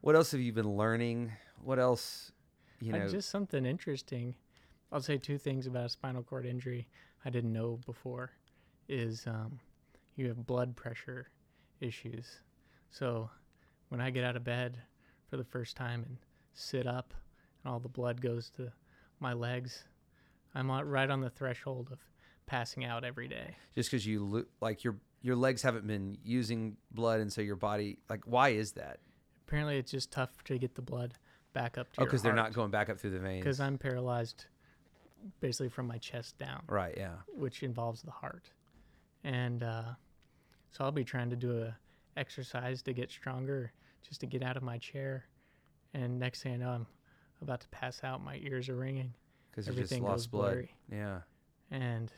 What 0.00 0.14
else 0.16 0.32
have 0.32 0.40
you 0.40 0.52
been 0.52 0.76
learning? 0.76 1.32
What 1.62 1.78
else? 1.78 2.32
You 2.80 2.94
Uh, 2.94 2.98
know. 2.98 3.08
just 3.08 3.28
something 3.30 3.66
interesting. 3.66 4.34
I'll 4.92 5.00
say 5.02 5.18
two 5.18 5.38
things 5.38 5.66
about 5.66 5.84
a 5.84 5.88
spinal 5.88 6.22
cord 6.22 6.46
injury 6.46 6.88
I 7.24 7.30
didn't 7.30 7.52
know 7.52 7.78
before 7.84 8.32
is 8.88 9.26
um, 9.26 9.60
you 10.16 10.26
have 10.28 10.46
blood 10.46 10.74
pressure 10.74 11.28
issues. 11.80 12.40
So 12.90 13.30
when 13.90 14.00
I 14.00 14.10
get 14.10 14.24
out 14.24 14.36
of 14.36 14.42
bed 14.44 14.78
for 15.28 15.36
the 15.36 15.44
first 15.44 15.76
time 15.76 16.02
and 16.04 16.16
sit 16.54 16.86
up 16.86 17.12
and 17.62 17.72
all 17.72 17.78
the 17.78 17.88
blood 17.88 18.20
goes 18.20 18.50
to 18.56 18.72
my 19.20 19.32
legs, 19.34 19.84
I'm 20.54 20.70
right 20.70 21.10
on 21.10 21.20
the 21.20 21.30
threshold 21.30 21.90
of 21.92 21.98
passing 22.50 22.84
out 22.84 23.04
every 23.04 23.28
day. 23.28 23.54
just 23.76 23.90
because 23.90 24.04
you 24.06 24.24
lo- 24.24 24.44
like 24.60 24.82
your 24.84 24.96
your 25.22 25.36
legs 25.36 25.62
haven't 25.62 25.86
been 25.86 26.16
using 26.24 26.76
blood, 26.90 27.20
and 27.20 27.32
so 27.32 27.40
your 27.40 27.56
body 27.56 27.98
like 28.08 28.22
why 28.26 28.48
is 28.50 28.72
that? 28.72 28.98
Apparently, 29.46 29.78
it's 29.78 29.90
just 29.90 30.10
tough 30.10 30.30
to 30.44 30.58
get 30.58 30.74
the 30.74 30.82
blood 30.82 31.14
back 31.52 31.78
up 31.78 31.92
to 31.92 32.00
Oh, 32.00 32.04
because 32.04 32.22
they're 32.22 32.32
not 32.32 32.52
going 32.52 32.70
back 32.70 32.88
up 32.88 32.98
through 32.98 33.10
the 33.10 33.18
veins. 33.18 33.42
because 33.44 33.60
I'm 33.60 33.78
paralyzed 33.78 34.46
basically 35.40 35.68
from 35.68 35.86
my 35.86 35.98
chest 35.98 36.38
down, 36.38 36.62
Right. 36.68 36.94
Yeah. 36.96 37.16
which 37.34 37.62
involves 37.62 38.02
the 38.02 38.10
heart. 38.10 38.50
And 39.24 39.62
uh, 39.62 39.82
so 40.70 40.84
I'll 40.84 40.92
be 40.92 41.04
trying 41.04 41.30
to 41.30 41.36
do 41.36 41.62
a 41.62 41.76
exercise 42.16 42.80
to 42.82 42.92
get 42.92 43.10
stronger, 43.10 43.72
just 44.08 44.20
to 44.20 44.26
get 44.26 44.42
out 44.42 44.56
of 44.56 44.62
my 44.62 44.78
chair. 44.78 45.24
And 45.94 46.18
next 46.18 46.42
thing 46.42 46.54
I 46.54 46.56
know, 46.56 46.70
I'm 46.70 46.86
about 47.42 47.60
to 47.60 47.68
pass 47.68 48.02
out. 48.04 48.22
My 48.24 48.36
ears 48.36 48.68
are 48.68 48.76
ringing. 48.76 49.12
Because 49.50 49.66
you 49.66 49.72
just 49.74 49.92
Everything 49.92 50.02
goes 50.04 50.10
lost 50.10 50.30
blood. 50.30 50.52
blurry. 50.52 50.74
Yeah. 50.90 51.18
And 51.72 52.10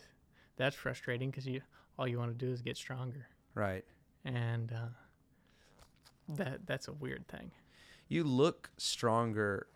that's 0.57 0.77
frustrating 0.77 1.31
because 1.31 1.47
you 1.47 1.61
all 1.99 2.07
you 2.09 2.19
want 2.19 2.37
to 2.37 2.47
do 2.47 2.53
is 2.53 2.63
get 2.63 2.77
stronger. 2.77 3.27
Right. 3.55 3.85
And 4.25 4.73
uh, 4.73 6.35
that 6.37 6.67
that's 6.67 6.89
a 6.89 6.93
weird 6.93 7.27
thing. 7.29 7.51
You 8.09 8.25
look 8.25 8.71
stronger 8.77 9.67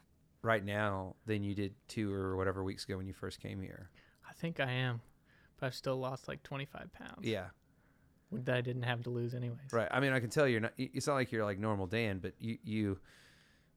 right 0.42 0.64
now 0.64 1.16
than 1.26 1.42
you 1.42 1.54
did 1.54 1.74
two 1.88 2.12
or 2.12 2.36
whatever 2.36 2.62
weeks 2.62 2.84
ago 2.84 2.96
when 2.96 3.06
you 3.06 3.12
first 3.12 3.40
came 3.40 3.60
here. 3.60 3.90
I 4.28 4.32
think 4.34 4.60
I 4.60 4.70
am, 4.70 5.00
but 5.58 5.66
I've 5.66 5.74
still 5.74 5.96
lost 5.96 6.28
like 6.28 6.42
25 6.42 6.92
pounds. 6.92 7.22
Yeah. 7.22 7.46
that 8.32 8.56
I 8.56 8.60
didn't 8.60 8.82
have 8.82 9.02
to 9.04 9.10
lose 9.10 9.34
anyways. 9.34 9.72
Right. 9.72 9.88
I 9.90 10.00
mean, 10.00 10.12
I 10.12 10.20
can 10.20 10.30
tell 10.30 10.46
you're 10.46 10.60
not. 10.60 10.72
It's 10.76 11.06
not 11.06 11.14
like 11.14 11.32
you're 11.32 11.44
like 11.44 11.58
normal 11.58 11.86
Dan, 11.86 12.18
but 12.18 12.34
you 12.38 12.58
you 12.64 12.98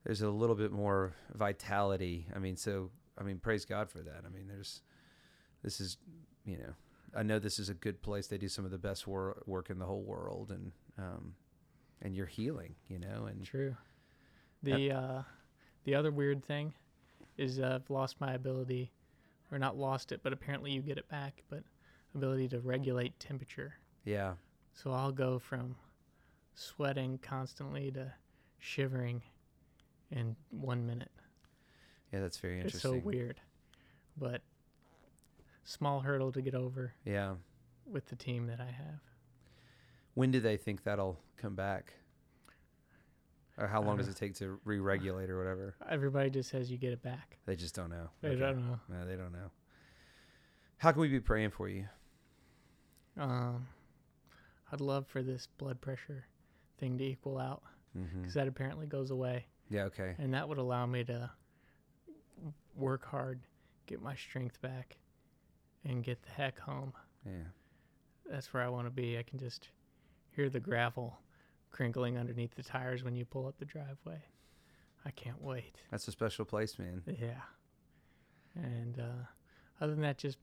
there's 0.04 0.22
a 0.22 0.30
little 0.30 0.56
bit 0.56 0.72
more 0.72 1.14
vitality. 1.34 2.26
I 2.34 2.38
mean, 2.38 2.56
so 2.56 2.90
I 3.18 3.22
mean, 3.22 3.38
praise 3.38 3.64
God 3.64 3.90
for 3.90 3.98
that. 3.98 4.22
I 4.26 4.28
mean, 4.28 4.46
there's 4.48 4.82
this 5.62 5.80
is 5.80 5.98
you 6.44 6.56
know 6.58 6.72
I 7.16 7.22
know 7.22 7.38
this 7.38 7.58
is 7.58 7.68
a 7.68 7.74
good 7.74 8.02
place. 8.02 8.26
They 8.28 8.38
do 8.38 8.48
some 8.48 8.64
of 8.64 8.70
the 8.70 8.78
best 8.78 9.06
wor- 9.06 9.42
work 9.46 9.70
in 9.70 9.78
the 9.78 9.86
whole 9.86 10.02
world, 10.02 10.50
and 10.50 10.72
um, 10.98 11.34
and 12.02 12.14
you're 12.14 12.26
healing, 12.26 12.74
you 12.88 12.98
know, 12.98 13.26
and 13.26 13.44
True. 13.44 13.76
The 14.62 14.92
uh, 14.92 15.22
the 15.84 15.94
other 15.94 16.10
weird 16.10 16.44
thing 16.44 16.72
is 17.36 17.58
uh, 17.58 17.78
I've 17.82 17.90
lost 17.90 18.20
my 18.20 18.34
ability, 18.34 18.92
or 19.50 19.58
not 19.58 19.76
lost 19.76 20.12
it, 20.12 20.20
but 20.22 20.32
apparently 20.32 20.70
you 20.72 20.82
get 20.82 20.98
it 20.98 21.08
back. 21.08 21.42
But 21.48 21.62
ability 22.14 22.48
to 22.48 22.60
regulate 22.60 23.18
temperature. 23.20 23.74
yeah, 24.04 24.34
So 24.74 24.90
I'll 24.92 25.12
go 25.12 25.38
from 25.38 25.76
sweating 26.54 27.18
constantly 27.22 27.90
to 27.92 28.12
shivering 28.58 29.22
in 30.10 30.34
one 30.50 30.84
minute. 30.86 31.10
yeah, 32.12 32.20
that's 32.20 32.36
very 32.38 32.56
interesting. 32.58 32.94
It's 32.94 33.02
so 33.02 33.06
weird, 33.06 33.40
but 34.16 34.42
small 35.64 36.00
hurdle 36.00 36.32
to 36.32 36.40
get 36.42 36.54
over 36.54 36.94
Yeah. 37.04 37.36
with 37.86 38.06
the 38.06 38.16
team 38.16 38.46
that 38.46 38.60
I 38.60 38.70
have. 38.70 39.00
When 40.14 40.30
do 40.30 40.40
they 40.40 40.56
think 40.56 40.82
that'll 40.82 41.18
come 41.36 41.54
back? 41.54 41.94
Or 43.58 43.66
how 43.68 43.82
long 43.82 43.98
does 43.98 44.08
it 44.08 44.16
take 44.16 44.34
to 44.36 44.58
re-regulate 44.64 45.28
or 45.28 45.36
whatever? 45.36 45.74
Everybody 45.88 46.30
just 46.30 46.48
says 46.50 46.70
you 46.70 46.78
get 46.78 46.92
it 46.92 47.02
back. 47.02 47.38
They 47.46 47.56
just 47.56 47.74
don't 47.74 47.90
know. 47.90 48.08
I 48.22 48.28
Okay. 48.28 48.38
don't 48.40 48.66
know. 48.66 48.80
No, 48.88 49.06
they 49.06 49.16
don't 49.16 49.32
know. 49.32 49.50
How 50.78 50.92
can 50.92 51.02
we 51.02 51.08
be 51.08 51.20
praying 51.20 51.50
for 51.50 51.68
you? 51.68 51.86
Um, 53.18 53.66
I'd 54.72 54.80
love 54.80 55.06
for 55.06 55.22
this 55.22 55.46
blood 55.58 55.80
pressure 55.80 56.24
thing 56.78 56.96
to 56.98 57.04
equal 57.04 57.38
out 57.38 57.62
Mm-hmm. 57.98 58.20
because 58.20 58.34
that 58.34 58.46
apparently 58.46 58.86
goes 58.86 59.10
away, 59.10 59.46
Yeah. 59.68 59.84
Okay. 59.86 60.14
and 60.18 60.32
that 60.32 60.48
would 60.48 60.58
allow 60.58 60.86
me 60.86 61.02
to 61.04 61.28
work 62.76 63.04
hard, 63.04 63.40
get 63.86 64.00
my 64.00 64.14
strength 64.14 64.60
back, 64.62 64.96
and 65.84 66.04
get 66.04 66.22
the 66.22 66.30
heck 66.30 66.58
home. 66.58 66.92
Yeah. 67.24 67.32
That's 68.30 68.52
where 68.52 68.62
I 68.62 68.68
want 68.68 68.86
to 68.86 68.90
be. 68.90 69.18
I 69.18 69.22
can 69.22 69.38
just 69.38 69.68
hear 70.34 70.48
the 70.48 70.60
gravel 70.60 71.18
crinkling 71.70 72.18
underneath 72.18 72.54
the 72.54 72.62
tires 72.62 73.02
when 73.02 73.14
you 73.16 73.24
pull 73.24 73.46
up 73.46 73.58
the 73.58 73.64
driveway. 73.64 74.22
I 75.04 75.10
can't 75.10 75.40
wait. 75.40 75.76
That's 75.90 76.06
a 76.08 76.12
special 76.12 76.44
place, 76.44 76.78
man. 76.78 77.02
Yeah. 77.06 77.40
And 78.54 78.98
uh, 78.98 79.24
other 79.80 79.92
than 79.92 80.02
that, 80.02 80.18
just 80.18 80.38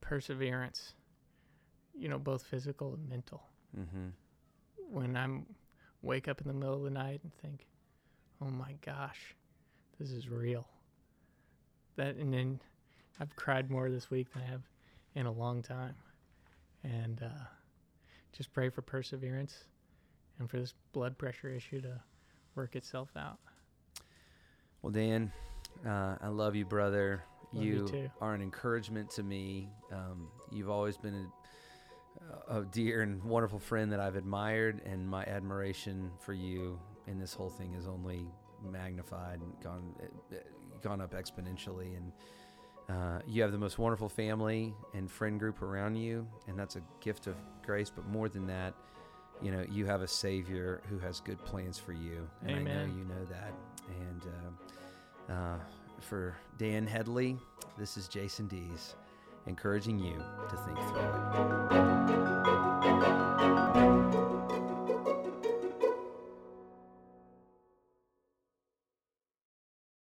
perseverance. 0.00 0.94
You 1.96 2.08
know, 2.08 2.18
both 2.18 2.42
physical 2.42 2.94
and 2.94 3.08
mental. 3.08 3.42
Mm-hmm. 3.78 4.08
When 4.90 5.16
I'm 5.16 5.46
wake 6.00 6.26
up 6.26 6.40
in 6.40 6.48
the 6.48 6.54
middle 6.54 6.74
of 6.74 6.82
the 6.82 6.90
night 6.90 7.20
and 7.22 7.32
think, 7.42 7.66
"Oh 8.40 8.50
my 8.50 8.74
gosh, 8.84 9.36
this 10.00 10.10
is 10.10 10.28
real." 10.28 10.66
That 11.96 12.16
and 12.16 12.32
then 12.32 12.60
I've 13.20 13.34
cried 13.36 13.70
more 13.70 13.90
this 13.90 14.10
week 14.10 14.32
than 14.32 14.42
I 14.42 14.46
have 14.46 14.62
in 15.14 15.26
a 15.26 15.32
long 15.32 15.62
time. 15.62 15.94
And 16.82 17.22
uh, 17.22 17.44
just 18.32 18.52
pray 18.52 18.68
for 18.68 18.82
perseverance 18.82 19.64
and 20.38 20.50
for 20.50 20.58
this 20.58 20.74
blood 20.92 21.16
pressure 21.18 21.48
issue 21.48 21.80
to 21.82 22.00
work 22.54 22.76
itself 22.76 23.10
out. 23.16 23.38
Well, 24.80 24.90
Dan, 24.90 25.30
uh, 25.86 26.16
I 26.20 26.28
love 26.28 26.56
you, 26.56 26.64
brother. 26.64 27.22
Love 27.52 27.64
you 27.64 27.88
you 27.92 28.10
are 28.20 28.34
an 28.34 28.42
encouragement 28.42 29.10
to 29.10 29.22
me. 29.22 29.68
Um, 29.92 30.28
you've 30.50 30.70
always 30.70 30.96
been 30.96 31.28
a, 32.48 32.60
a 32.60 32.64
dear 32.64 33.02
and 33.02 33.22
wonderful 33.22 33.58
friend 33.58 33.92
that 33.92 34.00
I've 34.00 34.16
admired, 34.16 34.80
and 34.84 35.08
my 35.08 35.24
admiration 35.24 36.10
for 36.18 36.32
you 36.32 36.80
in 37.06 37.18
this 37.18 37.34
whole 37.34 37.50
thing 37.50 37.74
has 37.74 37.86
only 37.86 38.26
magnified 38.64 39.40
and 39.40 39.52
gone 39.62 39.94
uh, 40.32 40.36
gone 40.82 41.00
up 41.00 41.14
exponentially. 41.14 41.96
And 41.96 42.12
uh, 42.88 43.20
you 43.26 43.42
have 43.42 43.52
the 43.52 43.58
most 43.58 43.78
wonderful 43.78 44.08
family 44.08 44.74
and 44.94 45.10
friend 45.10 45.38
group 45.38 45.62
around 45.62 45.96
you, 45.96 46.26
and 46.46 46.58
that's 46.58 46.76
a 46.76 46.82
gift 47.00 47.26
of 47.26 47.36
grace. 47.64 47.90
But 47.94 48.06
more 48.08 48.28
than 48.28 48.46
that, 48.46 48.74
you 49.40 49.50
know, 49.50 49.64
you 49.70 49.86
have 49.86 50.02
a 50.02 50.08
Savior 50.08 50.82
who 50.88 50.98
has 50.98 51.20
good 51.20 51.42
plans 51.44 51.78
for 51.78 51.92
you, 51.92 52.28
and 52.46 52.56
I 52.56 52.62
know 52.62 52.84
you 52.84 53.04
know 53.04 53.24
that. 53.30 53.52
And 54.00 54.22
uh, 55.30 55.32
uh, 55.32 55.56
for 56.00 56.36
Dan 56.58 56.86
Headley, 56.86 57.36
this 57.78 57.96
is 57.96 58.08
Jason 58.08 58.46
Dees, 58.46 58.94
encouraging 59.46 59.98
you 59.98 60.22
to 60.50 60.56
think 60.56 60.78
through 60.88 61.00
it. 61.00 61.12